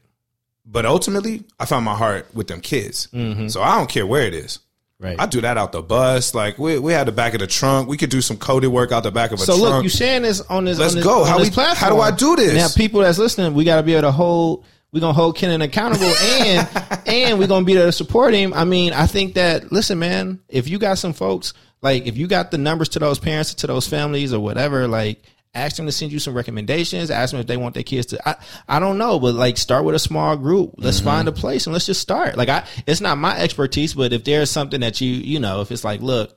But 0.66 0.86
ultimately, 0.86 1.46
I 1.60 1.66
found 1.66 1.86
my 1.86 1.96
heart 1.96 2.28
with 2.36 2.48
them 2.48 2.60
kids. 2.62 3.08
Mm-hmm. 3.14 3.48
So 3.48 3.62
I 3.62 3.78
don't 3.78 3.90
care 3.90 4.06
where 4.06 4.24
it 4.24 4.34
is. 4.34 4.60
Right. 5.00 5.16
I 5.18 5.26
do 5.26 5.40
that 5.42 5.58
out 5.58 5.72
the 5.72 5.82
bus. 5.82 6.36
Like 6.36 6.60
we, 6.60 6.78
we 6.78 6.92
had 6.92 7.08
the 7.08 7.14
back 7.14 7.34
of 7.34 7.40
the 7.40 7.48
trunk. 7.48 7.88
We 7.88 7.96
could 7.96 8.10
do 8.10 8.20
some 8.22 8.36
coded 8.36 8.70
work 8.70 8.92
out 8.92 9.04
the 9.04 9.12
back 9.12 9.32
of 9.32 9.40
a 9.40 9.44
So 9.44 9.58
trunk. 9.58 9.62
look, 9.76 9.84
you 9.84 9.90
saying 9.90 10.24
this 10.24 10.42
on 10.42 10.66
this. 10.66 10.78
Let's 10.78 10.92
on 10.94 10.98
this, 10.98 11.06
go. 11.06 11.24
How 11.24 11.38
this 11.38 11.48
we- 11.48 11.54
platform. 11.54 11.78
how 11.78 11.96
do 11.96 12.02
I 12.02 12.12
do 12.12 12.36
this? 12.36 12.54
Now, 12.54 12.68
people 12.78 13.00
that's 13.00 13.18
listening, 13.18 13.54
we 13.54 13.64
got 13.64 13.78
to 13.78 13.84
be 13.84 13.94
able 13.94 14.02
to 14.10 14.12
hold. 14.12 14.66
We're 14.92 15.02
gonna 15.02 15.14
hold 15.14 15.36
Kenan 15.38 15.62
accountable, 15.62 16.06
and 16.22 16.68
and 17.08 17.40
we're 17.40 17.48
gonna 17.48 17.66
be 17.66 17.76
there 17.76 17.86
to 17.86 17.92
support 17.92 18.34
him. 18.34 18.54
I 18.54 18.64
mean, 18.66 18.94
I 18.94 19.06
think 19.08 19.36
that 19.36 19.72
listen, 19.72 20.00
man, 20.00 20.40
if 20.50 20.68
you 20.68 20.80
got 20.80 20.98
some 20.98 21.14
folks 21.14 21.54
like 21.82 22.08
if 22.08 22.18
you 22.18 22.28
got 22.28 22.52
the 22.52 22.58
numbers 22.58 22.90
to 22.90 23.00
those 23.00 23.20
parents 23.20 23.54
to 23.54 23.68
those 23.68 23.88
families 23.88 24.34
or 24.34 24.40
whatever, 24.40 24.88
like 24.88 25.22
ask 25.56 25.78
them 25.78 25.86
to 25.88 25.92
send 25.92 26.12
you 26.12 26.20
some 26.20 26.34
recommendations. 26.36 27.10
Ask 27.10 27.32
them 27.32 27.40
if 27.40 27.48
they 27.48 27.58
want 27.58 27.74
their 27.74 27.84
kids 27.84 28.08
to. 28.08 28.30
I 28.30 28.36
I 28.68 28.80
don't 28.80 28.98
know, 28.98 29.20
but 29.20 29.34
like 29.36 29.58
start 29.58 29.86
with 29.86 29.96
a 29.96 30.00
small 30.00 30.36
group. 30.38 30.74
Let's 30.78 30.98
Mm-hmm. 30.98 31.06
find 31.06 31.28
a 31.28 31.32
place 31.32 31.66
and 31.68 31.74
let's 31.74 31.86
just 31.86 32.02
start. 32.02 32.36
Like 32.38 32.50
I, 32.50 32.66
it's 32.86 33.02
not 33.02 33.18
my 33.18 33.38
expertise, 33.38 33.94
but 33.94 34.12
if 34.12 34.24
there's 34.24 34.52
something 34.52 34.82
that 34.82 35.00
you 35.02 35.10
you 35.12 35.40
know, 35.40 35.62
if 35.62 35.72
it's 35.72 35.84
like, 35.84 36.02
look, 36.02 36.36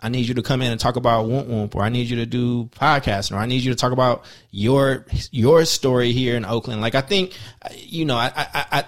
I 0.00 0.10
need 0.10 0.28
you 0.28 0.34
to 0.34 0.42
come 0.42 0.60
in 0.60 0.70
and 0.70 0.78
talk 0.78 0.96
about 0.96 1.26
Whoop 1.26 1.46
Whoop, 1.46 1.74
or 1.74 1.82
I 1.82 1.88
need 1.88 2.08
you 2.08 2.16
to 2.16 2.26
do 2.26 2.66
podcasting, 2.66 3.32
or 3.32 3.38
I 3.38 3.46
need 3.46 3.62
you 3.62 3.72
to 3.72 3.76
talk 3.76 3.92
about 3.92 4.24
your 4.50 5.06
your 5.30 5.64
story 5.64 6.12
here 6.12 6.36
in 6.36 6.44
Oakland. 6.44 6.80
Like 6.80 6.94
I 6.94 7.00
think, 7.00 7.32
you 7.74 8.04
know, 8.04 8.16
I 8.16 8.30
I 8.36 8.66
I, 8.72 8.84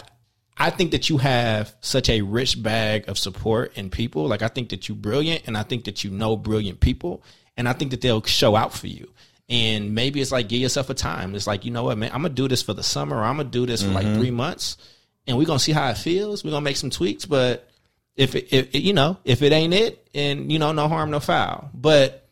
I 0.58 0.70
think 0.70 0.90
that 0.90 1.08
you 1.08 1.16
have 1.18 1.74
such 1.80 2.10
a 2.10 2.20
rich 2.20 2.62
bag 2.62 3.08
of 3.08 3.18
support 3.18 3.72
and 3.76 3.90
people. 3.90 4.26
Like 4.26 4.42
I 4.42 4.48
think 4.48 4.68
that 4.68 4.88
you're 4.88 4.96
brilliant, 4.96 5.44
and 5.46 5.56
I 5.56 5.62
think 5.62 5.84
that 5.84 6.04
you 6.04 6.10
know 6.10 6.36
brilliant 6.36 6.80
people, 6.80 7.22
and 7.56 7.68
I 7.68 7.72
think 7.72 7.90
that 7.92 8.02
they'll 8.02 8.22
show 8.24 8.54
out 8.54 8.74
for 8.74 8.88
you. 8.88 9.10
And 9.48 9.94
maybe 9.94 10.20
it's 10.20 10.30
like 10.30 10.48
give 10.50 10.60
yourself 10.60 10.90
a 10.90 10.94
time. 10.94 11.34
It's 11.34 11.46
like 11.46 11.64
you 11.64 11.70
know 11.70 11.84
what, 11.84 11.96
man, 11.96 12.10
I'm 12.12 12.20
gonna 12.20 12.34
do 12.34 12.48
this 12.48 12.62
for 12.62 12.74
the 12.74 12.82
summer, 12.82 13.16
or 13.16 13.22
I'm 13.22 13.38
gonna 13.38 13.48
do 13.48 13.64
this 13.64 13.82
for 13.82 13.88
like 13.88 14.04
mm-hmm. 14.04 14.20
three 14.20 14.30
months, 14.30 14.76
and 15.26 15.38
we're 15.38 15.46
gonna 15.46 15.58
see 15.58 15.72
how 15.72 15.88
it 15.88 15.96
feels. 15.96 16.44
We're 16.44 16.50
gonna 16.50 16.60
make 16.60 16.76
some 16.76 16.90
tweaks, 16.90 17.24
but 17.24 17.66
if 18.18 18.34
it, 18.34 18.52
if 18.52 18.74
you 18.74 18.92
know 18.92 19.16
if 19.24 19.40
it 19.40 19.52
ain't 19.52 19.72
it 19.72 20.06
and 20.14 20.52
you 20.52 20.58
know 20.58 20.72
no 20.72 20.88
harm 20.88 21.10
no 21.10 21.20
foul. 21.20 21.70
But 21.72 22.28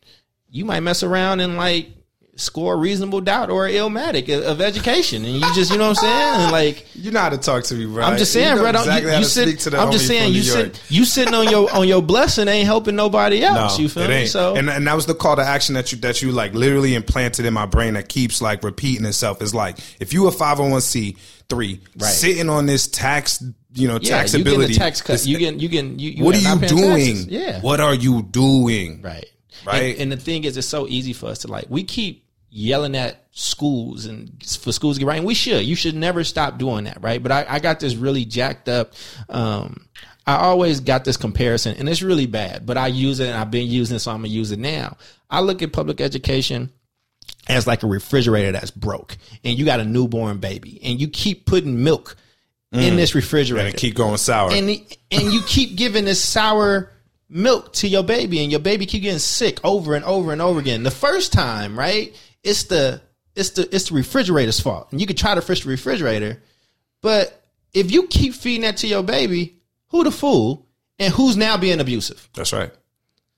you 0.50 0.66
might 0.66 0.80
mess 0.80 1.02
around 1.02 1.40
and 1.40 1.56
like 1.56 1.88
score 2.36 2.76
reasonable 2.76 3.20
doubt 3.20 3.48
or 3.50 3.66
illmatic 3.66 4.28
of, 4.36 4.44
of 4.44 4.60
education 4.60 5.24
and 5.24 5.34
you 5.34 5.40
just 5.54 5.70
you 5.70 5.78
know 5.78 5.88
what 5.88 6.02
i'm 6.02 6.40
saying 6.40 6.52
like 6.52 6.86
you 6.94 7.10
know 7.10 7.20
how 7.20 7.28
to 7.30 7.38
talk 7.38 7.64
to 7.64 7.74
me, 7.74 7.86
bro. 7.86 8.04
i'm 8.04 8.18
just 8.18 8.34
You 8.34 8.42
saying 8.42 8.56
know 8.56 8.60
bro 8.62 8.70
exactly 8.70 9.10
you, 9.10 9.16
you 9.18 9.24
to 9.24 9.58
sit, 9.58 9.74
i'm 9.74 9.90
just 9.90 10.06
saying 10.06 10.34
you 10.34 10.42
sit 10.42 10.82
you 10.90 11.04
sitting 11.06 11.32
on 11.34 11.48
your 11.48 11.72
on 11.72 11.88
your 11.88 12.02
blessing 12.02 12.46
ain't 12.48 12.66
helping 12.66 12.94
nobody 12.94 13.42
else 13.42 13.78
you 13.78 13.88
feel 13.88 14.06
me 14.08 14.26
so 14.26 14.54
and 14.54 14.68
and 14.68 14.86
that 14.86 14.94
was 14.94 15.06
the 15.06 15.14
call 15.14 15.36
to 15.36 15.42
action 15.42 15.74
that 15.74 15.92
you 15.92 15.98
that 15.98 16.20
you 16.20 16.30
like 16.30 16.52
literally 16.54 16.94
implanted 16.94 17.46
in 17.46 17.54
my 17.54 17.64
brain 17.66 17.94
that 17.94 18.08
keeps 18.08 18.42
like 18.42 18.62
repeating 18.62 19.06
itself. 19.06 19.40
Is 19.40 19.54
like 19.54 19.78
if 20.00 20.12
you 20.12 20.26
a 20.26 20.30
five 20.32 20.58
hundred 20.58 20.72
one 20.72 20.80
c 20.82 21.16
three 21.48 21.80
Right. 21.96 22.06
sitting 22.12 22.50
on 22.50 22.66
this 22.66 22.86
tax, 22.86 23.42
you 23.74 23.88
know, 23.88 23.98
yeah, 24.02 24.22
you 24.22 24.44
taxability. 24.44 24.70
a 24.70 24.74
tax 24.74 25.00
cut 25.00 25.14
this- 25.14 25.26
you 25.26 25.38
getting 25.38 25.58
you 25.60 25.68
getting 25.68 25.98
you, 25.98 26.10
you 26.10 26.24
what 26.24 26.34
are 26.34 26.38
you 26.38 26.68
doing? 26.68 26.96
taxes. 27.16 27.26
yeah 27.28 27.60
What 27.60 27.80
are 27.80 27.94
you 27.94 28.22
doing? 28.22 29.00
Right. 29.02 29.26
Right. 29.66 29.92
And, 29.94 30.00
and 30.02 30.12
the 30.12 30.16
thing 30.16 30.44
is, 30.44 30.56
it's 30.56 30.66
so 30.66 30.86
easy 30.86 31.12
for 31.12 31.26
us 31.26 31.38
to 31.40 31.48
like, 31.48 31.64
we 31.68 31.82
keep 31.82 32.24
yelling 32.56 32.96
at 32.96 33.24
schools 33.32 34.06
and 34.06 34.30
for 34.60 34.72
schools 34.72 34.96
to 34.96 35.00
get 35.00 35.06
right. 35.06 35.18
And 35.18 35.26
we 35.26 35.34
should. 35.34 35.64
You 35.64 35.74
should 35.76 35.94
never 35.94 36.24
stop 36.24 36.58
doing 36.58 36.84
that. 36.84 37.02
Right. 37.02 37.22
But 37.22 37.30
I, 37.32 37.44
I 37.48 37.58
got 37.58 37.80
this 37.80 37.94
really 37.94 38.24
jacked 38.24 38.68
up, 38.68 38.94
um, 39.28 39.86
I 40.26 40.36
always 40.38 40.80
got 40.80 41.04
this 41.04 41.16
comparison 41.16 41.76
and 41.78 41.88
it's 41.88 42.02
really 42.02 42.26
bad, 42.26 42.66
but 42.66 42.76
I 42.76 42.88
use 42.88 43.20
it 43.20 43.28
and 43.28 43.36
I've 43.36 43.50
been 43.50 43.68
using 43.68 43.96
it, 43.96 44.00
so 44.00 44.10
I'm 44.10 44.18
gonna 44.18 44.28
use 44.28 44.50
it 44.50 44.58
now. 44.58 44.96
I 45.30 45.40
look 45.40 45.62
at 45.62 45.72
public 45.72 46.00
education 46.00 46.72
as 47.48 47.64
like 47.66 47.84
a 47.84 47.86
refrigerator 47.86 48.50
that's 48.50 48.72
broke 48.72 49.16
and 49.44 49.56
you 49.56 49.64
got 49.64 49.78
a 49.78 49.84
newborn 49.84 50.38
baby 50.38 50.80
and 50.82 51.00
you 51.00 51.06
keep 51.06 51.46
putting 51.46 51.84
milk 51.84 52.16
in 52.72 52.96
this 52.96 53.14
refrigerator 53.14 53.66
And 53.66 53.74
it 53.74 53.78
keep 53.78 53.94
going 53.94 54.16
sour. 54.16 54.50
and 54.50 54.68
and 54.68 55.32
you 55.32 55.42
keep 55.46 55.76
giving 55.76 56.04
this 56.04 56.20
sour 56.22 56.90
milk 57.28 57.72
to 57.74 57.86
your 57.88 58.02
baby 58.02 58.42
and 58.42 58.50
your 58.50 58.60
baby 58.60 58.84
keep 58.84 59.02
getting 59.02 59.20
sick 59.20 59.60
over 59.64 59.94
and 59.94 60.04
over 60.04 60.32
and 60.32 60.42
over 60.42 60.58
again 60.58 60.82
the 60.82 60.90
first 60.90 61.32
time 61.32 61.78
right 61.78 62.14
it's 62.46 62.64
the 62.64 63.00
it's 63.34 63.50
the 63.50 63.74
it's 63.74 63.88
the 63.90 63.94
refrigerator's 63.94 64.60
fault 64.60 64.88
and 64.90 65.00
you 65.00 65.06
can 65.06 65.16
try 65.16 65.34
to 65.34 65.42
fix 65.42 65.64
the 65.64 65.68
refrigerator 65.68 66.42
but 67.02 67.42
if 67.74 67.90
you 67.90 68.06
keep 68.06 68.34
feeding 68.34 68.62
that 68.62 68.78
to 68.78 68.86
your 68.86 69.02
baby 69.02 69.56
who 69.88 70.04
the 70.04 70.10
fool 70.10 70.66
and 70.98 71.12
who's 71.12 71.36
now 71.36 71.56
being 71.56 71.80
abusive 71.80 72.28
That's 72.34 72.52
right. 72.52 72.72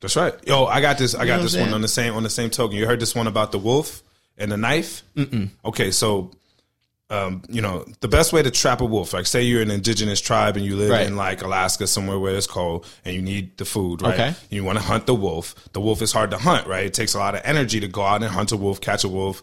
That's 0.00 0.14
right. 0.14 0.34
Yo, 0.46 0.64
I 0.64 0.80
got 0.80 0.96
this. 0.98 1.14
I 1.14 1.20
know 1.20 1.26
got 1.26 1.36
what 1.38 1.42
this 1.42 1.56
one 1.56 1.74
on 1.74 1.80
the 1.80 1.88
same 1.88 2.14
on 2.14 2.22
the 2.22 2.30
same 2.30 2.50
token. 2.50 2.76
You 2.76 2.86
heard 2.86 3.00
this 3.00 3.16
one 3.16 3.26
about 3.26 3.50
the 3.50 3.58
wolf 3.58 4.02
and 4.36 4.52
the 4.52 4.56
knife. 4.56 5.02
Mm-mm. 5.16 5.48
Okay, 5.64 5.90
so 5.90 6.30
um, 7.10 7.42
you 7.48 7.62
know 7.62 7.84
the 8.00 8.08
best 8.08 8.32
way 8.32 8.42
to 8.42 8.50
trap 8.50 8.80
a 8.80 8.84
wolf, 8.84 9.12
like 9.14 9.26
say 9.26 9.42
you're 9.42 9.62
an 9.62 9.70
indigenous 9.70 10.20
tribe 10.20 10.56
and 10.56 10.64
you 10.66 10.76
live 10.76 10.90
Right. 10.90 11.06
in 11.06 11.16
like 11.16 11.42
Alaska 11.42 11.86
somewhere 11.86 12.18
where 12.18 12.34
it's 12.34 12.46
cold 12.46 12.84
and 13.04 13.14
you 13.14 13.22
need 13.22 13.56
the 13.56 13.64
food, 13.64 14.02
right? 14.02 14.14
Okay. 14.14 14.34
You 14.50 14.62
want 14.64 14.78
to 14.78 14.84
hunt 14.84 15.06
the 15.06 15.14
wolf. 15.14 15.54
The 15.72 15.80
wolf 15.80 16.02
is 16.02 16.12
hard 16.12 16.30
to 16.32 16.38
hunt, 16.38 16.66
right? 16.66 16.84
It 16.86 16.94
takes 16.94 17.14
a 17.14 17.18
lot 17.18 17.34
of 17.34 17.40
energy 17.44 17.80
to 17.80 17.88
go 17.88 18.02
out 18.02 18.22
and 18.22 18.30
hunt 18.32 18.52
a 18.52 18.56
wolf, 18.56 18.80
catch 18.80 19.04
a 19.04 19.08
wolf. 19.08 19.42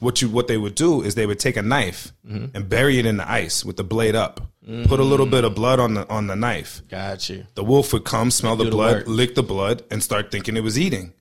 What 0.00 0.20
you 0.22 0.28
what 0.28 0.48
they 0.48 0.56
would 0.58 0.74
do 0.74 1.02
is 1.02 1.14
they 1.14 1.26
would 1.26 1.38
take 1.40 1.56
a 1.56 1.62
knife 1.62 2.12
Mm-hmm. 2.28 2.56
and 2.56 2.68
bury 2.68 2.98
it 2.98 3.06
in 3.06 3.16
the 3.18 3.30
ice 3.30 3.64
with 3.64 3.76
the 3.76 3.84
blade 3.84 4.14
up. 4.14 4.40
Put 4.86 4.98
a 4.98 5.04
little 5.04 5.26
bit 5.26 5.44
of 5.44 5.54
blood 5.54 5.78
on 5.78 5.92
the 5.94 6.08
on 6.08 6.26
the 6.26 6.36
knife. 6.36 6.80
got 6.88 7.28
you 7.28 7.46
The 7.54 7.62
wolf 7.64 7.92
would 7.92 8.04
come, 8.04 8.30
smell 8.30 8.56
the 8.56 8.64
do 8.64 8.70
the 8.70 8.76
blood, 8.76 9.06
lick 9.08 9.34
the 9.34 9.42
blood, 9.42 9.82
and 9.90 10.02
start 10.02 10.30
thinking 10.30 10.56
it 10.56 10.62
was 10.62 10.78
eating. 10.78 11.12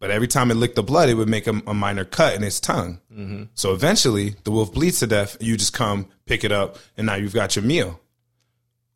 But 0.00 0.10
every 0.10 0.28
time 0.28 0.50
it 0.50 0.54
licked 0.54 0.76
the 0.76 0.82
blood, 0.82 1.08
it 1.08 1.14
would 1.14 1.28
make 1.28 1.46
a, 1.46 1.60
a 1.66 1.74
minor 1.74 2.04
cut 2.04 2.34
in 2.34 2.44
its 2.44 2.60
tongue. 2.60 3.00
Mm-hmm. 3.12 3.44
So 3.54 3.72
eventually, 3.72 4.36
the 4.44 4.52
wolf 4.52 4.72
bleeds 4.72 5.00
to 5.00 5.06
death. 5.06 5.36
You 5.40 5.56
just 5.56 5.72
come, 5.72 6.06
pick 6.26 6.44
it 6.44 6.52
up, 6.52 6.78
and 6.96 7.06
now 7.06 7.16
you've 7.16 7.34
got 7.34 7.56
your 7.56 7.64
meal. 7.64 8.00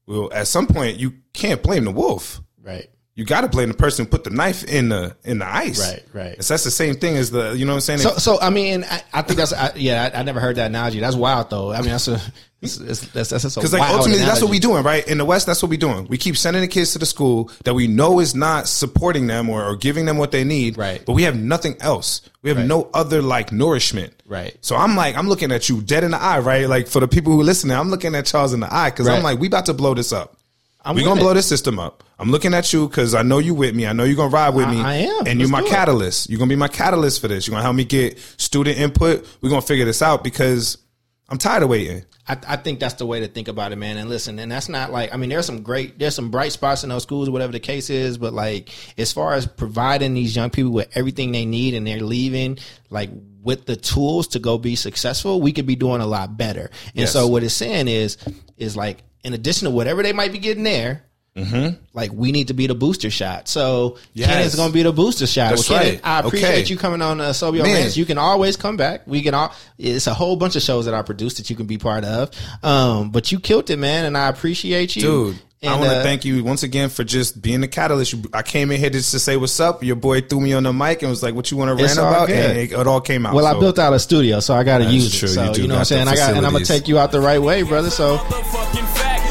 Well, 0.06 0.32
at 0.32 0.46
some 0.46 0.66
point, 0.66 0.98
you 0.98 1.14
can't 1.32 1.62
blame 1.62 1.84
the 1.84 1.90
wolf. 1.90 2.40
right 2.62 2.88
You 3.14 3.26
got 3.26 3.42
to 3.42 3.48
blame 3.48 3.68
the 3.68 3.74
person 3.74 4.04
who 4.06 4.10
put 4.10 4.24
the 4.24 4.30
knife 4.30 4.64
in 4.64 4.88
the 4.88 5.16
in 5.22 5.38
the 5.38 5.46
ice. 5.46 5.78
Right, 5.78 6.04
right. 6.14 6.34
It's, 6.38 6.48
that's 6.48 6.64
the 6.64 6.70
same 6.70 6.94
thing 6.94 7.16
as 7.16 7.30
the 7.30 7.52
you 7.52 7.66
know 7.66 7.72
what 7.72 7.76
I'm 7.76 7.80
saying. 7.82 7.98
so 7.98 8.10
so 8.16 8.40
i 8.40 8.48
mean 8.48 8.84
i, 8.84 9.02
I 9.12 9.22
think 9.22 9.38
that's 9.38 9.52
I, 9.52 9.72
yeah 9.76 10.10
I, 10.14 10.20
I 10.20 10.22
never 10.22 10.40
heard 10.40 10.56
that 10.56 10.66
analogy 10.66 11.00
that's 11.00 11.16
wild 11.16 11.50
though 11.50 11.72
i 11.72 11.80
mean 11.82 11.90
that's 11.90 12.08
a 12.08 12.20
it's, 12.62 12.78
it's, 12.78 13.00
that's 13.08 13.30
that's, 13.30 13.54
Because 13.56 13.72
like 13.72 13.82
ultimately, 13.82 14.18
that's 14.18 14.40
what 14.40 14.50
analogy. 14.50 14.50
we 14.52 14.58
doing, 14.60 14.84
right? 14.84 15.06
In 15.08 15.18
the 15.18 15.24
West, 15.24 15.46
that's 15.46 15.60
what 15.64 15.68
we're 15.70 15.80
doing. 15.80 16.06
We 16.06 16.16
keep 16.16 16.36
sending 16.36 16.62
the 16.62 16.68
kids 16.68 16.92
to 16.92 17.00
the 17.00 17.06
school 17.06 17.50
that 17.64 17.74
we 17.74 17.88
know 17.88 18.20
is 18.20 18.36
not 18.36 18.68
supporting 18.68 19.26
them 19.26 19.50
or, 19.50 19.64
or 19.64 19.74
giving 19.74 20.06
them 20.06 20.16
what 20.16 20.30
they 20.30 20.44
need, 20.44 20.78
Right. 20.78 21.04
But 21.04 21.14
we 21.14 21.24
have 21.24 21.36
nothing 21.36 21.76
else. 21.80 22.20
We 22.40 22.50
have 22.50 22.64
no 22.64 22.88
other 22.94 23.20
like 23.20 23.50
nourishment, 23.50 24.14
Right. 24.26 24.56
So 24.60 24.76
I'm 24.76 24.94
like, 24.94 25.16
I'm 25.16 25.28
looking 25.28 25.50
at 25.50 25.68
you 25.68 25.82
dead 25.82 26.04
in 26.04 26.12
the 26.12 26.22
eye, 26.22 26.38
right? 26.38 26.68
Like 26.68 26.86
for 26.86 27.00
the 27.00 27.08
people 27.08 27.32
who 27.32 27.40
are 27.40 27.44
listening, 27.44 27.76
I'm 27.76 27.90
looking 27.90 28.14
at 28.14 28.26
Charles 28.26 28.52
in 28.52 28.60
the 28.60 28.72
eye 28.72 28.90
because 28.90 29.08
I'm 29.08 29.24
like, 29.24 29.40
we 29.40 29.48
about 29.48 29.66
to 29.66 29.74
blow 29.74 29.94
this 29.94 30.12
up. 30.12 30.36
I'm 30.84 30.94
we 30.96 31.02
with 31.02 31.08
gonna 31.08 31.20
it. 31.20 31.24
blow 31.24 31.34
this 31.34 31.46
system 31.46 31.78
up. 31.78 32.02
I'm 32.18 32.30
looking 32.30 32.54
at 32.54 32.72
you 32.72 32.88
because 32.88 33.14
I 33.14 33.22
know 33.22 33.38
you 33.38 33.54
with 33.54 33.74
me. 33.74 33.86
I 33.86 33.92
know 33.92 34.04
you're 34.04 34.16
gonna 34.16 34.28
ride 34.30 34.54
with 34.54 34.66
I- 34.66 34.70
me. 34.72 34.80
I 34.80 34.94
am. 34.96 35.26
and 35.26 35.40
you're 35.40 35.48
my 35.48 35.60
do 35.60 35.66
it. 35.66 35.70
catalyst. 35.70 36.28
You're 36.30 36.38
gonna 36.38 36.48
be 36.48 36.56
my 36.56 36.68
catalyst 36.68 37.20
for 37.20 37.28
this. 37.28 37.46
You're 37.46 37.52
gonna 37.52 37.62
help 37.64 37.76
me 37.76 37.84
get 37.84 38.18
student 38.36 38.78
input. 38.78 39.26
We're 39.40 39.50
gonna 39.50 39.62
figure 39.62 39.84
this 39.84 40.02
out 40.02 40.22
because 40.24 40.78
I'm 41.28 41.38
tired 41.38 41.62
of 41.62 41.68
waiting. 41.68 42.04
I, 42.28 42.36
I 42.46 42.56
think 42.56 42.78
that's 42.78 42.94
the 42.94 43.06
way 43.06 43.18
to 43.20 43.26
think 43.26 43.48
about 43.48 43.72
it, 43.72 43.76
man. 43.76 43.96
And 43.96 44.08
listen, 44.08 44.38
and 44.38 44.50
that's 44.52 44.68
not 44.68 44.92
like 44.92 45.12
I 45.12 45.16
mean, 45.16 45.30
there's 45.30 45.46
some 45.46 45.62
great, 45.62 45.98
there's 45.98 46.14
some 46.14 46.30
bright 46.30 46.52
spots 46.52 46.84
in 46.84 46.90
those 46.90 47.02
schools, 47.02 47.28
whatever 47.28 47.52
the 47.52 47.58
case 47.60 47.90
is. 47.90 48.16
But 48.18 48.32
like, 48.32 48.68
as 48.96 49.12
far 49.12 49.34
as 49.34 49.46
providing 49.46 50.14
these 50.14 50.36
young 50.36 50.50
people 50.50 50.70
with 50.72 50.88
everything 50.96 51.32
they 51.32 51.44
need, 51.44 51.74
and 51.74 51.84
they're 51.86 52.00
leaving 52.00 52.58
like 52.90 53.10
with 53.42 53.66
the 53.66 53.74
tools 53.74 54.28
to 54.28 54.38
go 54.38 54.56
be 54.58 54.76
successful, 54.76 55.40
we 55.40 55.52
could 55.52 55.66
be 55.66 55.74
doing 55.74 56.00
a 56.00 56.06
lot 56.06 56.36
better. 56.36 56.70
And 56.86 56.94
Yes. 56.94 57.12
so 57.12 57.26
what 57.26 57.42
it's 57.42 57.54
saying 57.54 57.88
is, 57.88 58.16
is 58.56 58.76
like 58.76 58.98
in 59.24 59.34
addition 59.34 59.66
to 59.66 59.70
whatever 59.70 60.02
they 60.02 60.12
might 60.12 60.32
be 60.32 60.38
getting 60.38 60.64
there. 60.64 61.04
Like 61.94 62.12
we 62.12 62.30
need 62.30 62.48
to 62.48 62.54
be 62.54 62.66
the 62.66 62.74
booster 62.74 63.08
shot. 63.10 63.48
So 63.48 63.96
Yes. 64.12 64.28
Kenneth's 64.28 64.54
going 64.54 64.68
to 64.68 64.74
be 64.74 64.82
the 64.82 64.92
booster 64.92 65.26
shot. 65.26 65.50
That's 65.50 65.68
Well, 65.68 65.78
Kenneth, 65.80 65.94
right. 66.04 66.06
I 66.06 66.20
appreciate 66.20 66.48
Okay. 66.60 66.64
you 66.70 66.76
coming 66.76 67.00
on 67.00 67.22
uh, 67.22 67.30
Sobio 67.30 67.62
Man. 67.62 67.74
Rants. 67.74 67.96
You 67.96 68.04
can 68.04 68.18
always 68.18 68.58
come 68.58 68.76
back. 68.76 69.06
We 69.06 69.22
can 69.22 69.32
all. 69.32 69.54
It's 69.78 70.06
a 70.06 70.12
whole 70.14 70.36
bunch 70.36 70.56
of 70.56 70.62
shows 70.62 70.84
that 70.84 70.92
I 70.94 71.00
produce 71.00 71.34
that 71.34 71.48
you 71.48 71.56
can 71.56 71.64
be 71.66 71.78
part 71.78 72.04
of. 72.04 72.30
Um, 72.62 73.10
but 73.10 73.32
you 73.32 73.40
killed 73.40 73.70
it, 73.70 73.78
man, 73.78 74.04
and 74.04 74.16
I 74.18 74.28
appreciate 74.28 74.94
you, 74.94 75.02
Dude, 75.02 75.38
I 75.62 75.78
want 75.78 75.90
to 75.92 75.96
uh, 76.00 76.02
thank 76.02 76.24
you 76.26 76.44
once 76.44 76.64
again 76.64 76.90
for 76.90 77.02
just 77.04 77.40
being 77.40 77.62
the 77.62 77.68
catalyst. 77.68 78.14
I 78.34 78.42
came 78.42 78.70
in 78.70 78.78
here 78.78 78.90
just 78.90 79.12
to 79.12 79.18
say 79.18 79.36
what's 79.38 79.58
up. 79.58 79.82
Your 79.82 79.96
boy 79.96 80.20
threw 80.20 80.40
me 80.40 80.52
on 80.52 80.64
the 80.64 80.72
mic 80.74 81.00
and 81.02 81.08
was 81.08 81.22
like, 81.22 81.34
"What 81.34 81.50
you 81.50 81.56
want 81.56 81.70
to 81.76 81.82
rant 81.82 81.96
about?" 81.96 82.26
good. 82.26 82.50
And 82.50 82.58
it, 82.58 82.72
it 82.72 82.86
all 82.86 83.00
came 83.00 83.24
out. 83.24 83.34
Well, 83.34 83.46
I 83.46 83.58
built 83.58 83.78
out 83.78 83.94
a 83.94 83.98
studio, 84.00 84.40
so 84.40 84.54
I 84.54 84.64
got 84.64 84.78
to 84.78 84.84
use 84.84 85.18
true. 85.18 85.28
it. 85.28 85.32
So 85.32 85.54
You 85.54 85.62
you, 85.62 85.68
know 85.68 85.74
what 85.76 85.78
I'm 85.80 85.84
saying. 85.86 86.08
I 86.08 86.14
got, 86.16 86.34
and 86.36 86.44
I'm 86.44 86.52
gonna 86.52 86.64
take 86.66 86.88
you 86.88 86.98
out 86.98 87.10
the 87.10 87.20
right 87.22 87.40
way, 87.40 87.62
brother. 87.62 87.88
So 87.90 88.18
motherfucking 88.18 88.42
fact. 88.42 88.81
I 88.81 88.81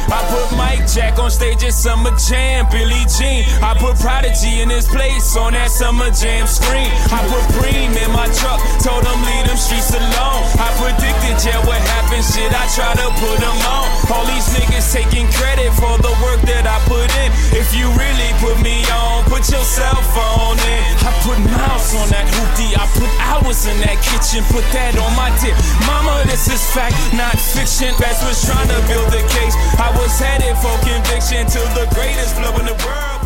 I 0.10 0.21
put 0.32 0.48
Mike 0.56 0.88
Jack 0.88 1.20
on 1.20 1.30
stage 1.30 1.64
at 1.68 1.76
Summer 1.76 2.16
Jam, 2.16 2.66
Billie 2.72 3.04
Jean. 3.20 3.44
I 3.60 3.76
put 3.76 4.00
Prodigy 4.00 4.64
in 4.64 4.72
his 4.72 4.88
place 4.88 5.36
on 5.36 5.52
that 5.54 5.70
Summer 5.70 6.10
Jam 6.16 6.48
screen. 6.48 6.88
I 7.12 7.20
put 7.28 7.44
Preem 7.60 7.92
in 8.00 8.12
my 8.16 8.32
truck, 8.40 8.64
told 8.80 9.04
him 9.04 9.20
leave 9.28 9.46
them 9.52 9.60
streets 9.60 9.92
alone. 9.92 10.42
I 10.56 10.72
predicted, 10.80 11.36
yeah, 11.44 11.60
what 11.68 11.84
happened, 12.00 12.24
shit, 12.24 12.48
I 12.48 12.64
try 12.72 12.96
to 12.96 13.08
put 13.20 13.38
them 13.44 13.60
on. 13.68 13.86
All 14.08 14.26
these 14.32 14.48
niggas 14.56 14.88
taking 14.96 15.28
credit 15.36 15.76
for 15.76 16.00
the 16.00 16.14
work 16.24 16.40
that 16.48 16.64
I 16.64 16.80
put 16.88 17.12
in. 17.20 17.30
If 17.52 17.76
you 17.76 17.92
really 18.00 18.32
put 18.40 18.56
me 18.64 18.88
on, 18.88 19.28
put 19.28 19.44
your 19.52 19.64
cell 19.68 20.00
phone 20.16 20.60
in. 20.64 20.82
I 21.04 21.12
put 21.28 21.40
mouse 21.52 21.92
on 21.92 22.08
that 22.16 22.28
hoopty, 22.40 22.72
I 22.80 22.88
put 22.96 23.12
hours 23.20 23.68
in 23.68 23.76
that 23.84 24.00
kitchen, 24.00 24.48
put 24.48 24.64
that 24.72 24.96
on 24.96 25.12
my 25.20 25.28
tip. 25.44 25.60
Mama, 25.84 26.24
this 26.24 26.48
is 26.48 26.64
fact, 26.72 26.96
not 27.20 27.36
fiction. 27.36 27.92
Best 28.00 28.24
was 28.24 28.40
trying 28.48 28.72
to 28.72 28.80
build 28.88 29.12
a 29.12 29.24
case. 29.28 29.56
I 29.76 29.92
was 30.00 30.21
headed 30.22 30.56
for 30.58 30.76
conviction 30.86 31.46
to 31.48 31.60
the 31.74 31.88
greatest 31.96 32.36
flow 32.36 32.58
in 32.60 32.66
the 32.66 32.78
world. 32.86 33.21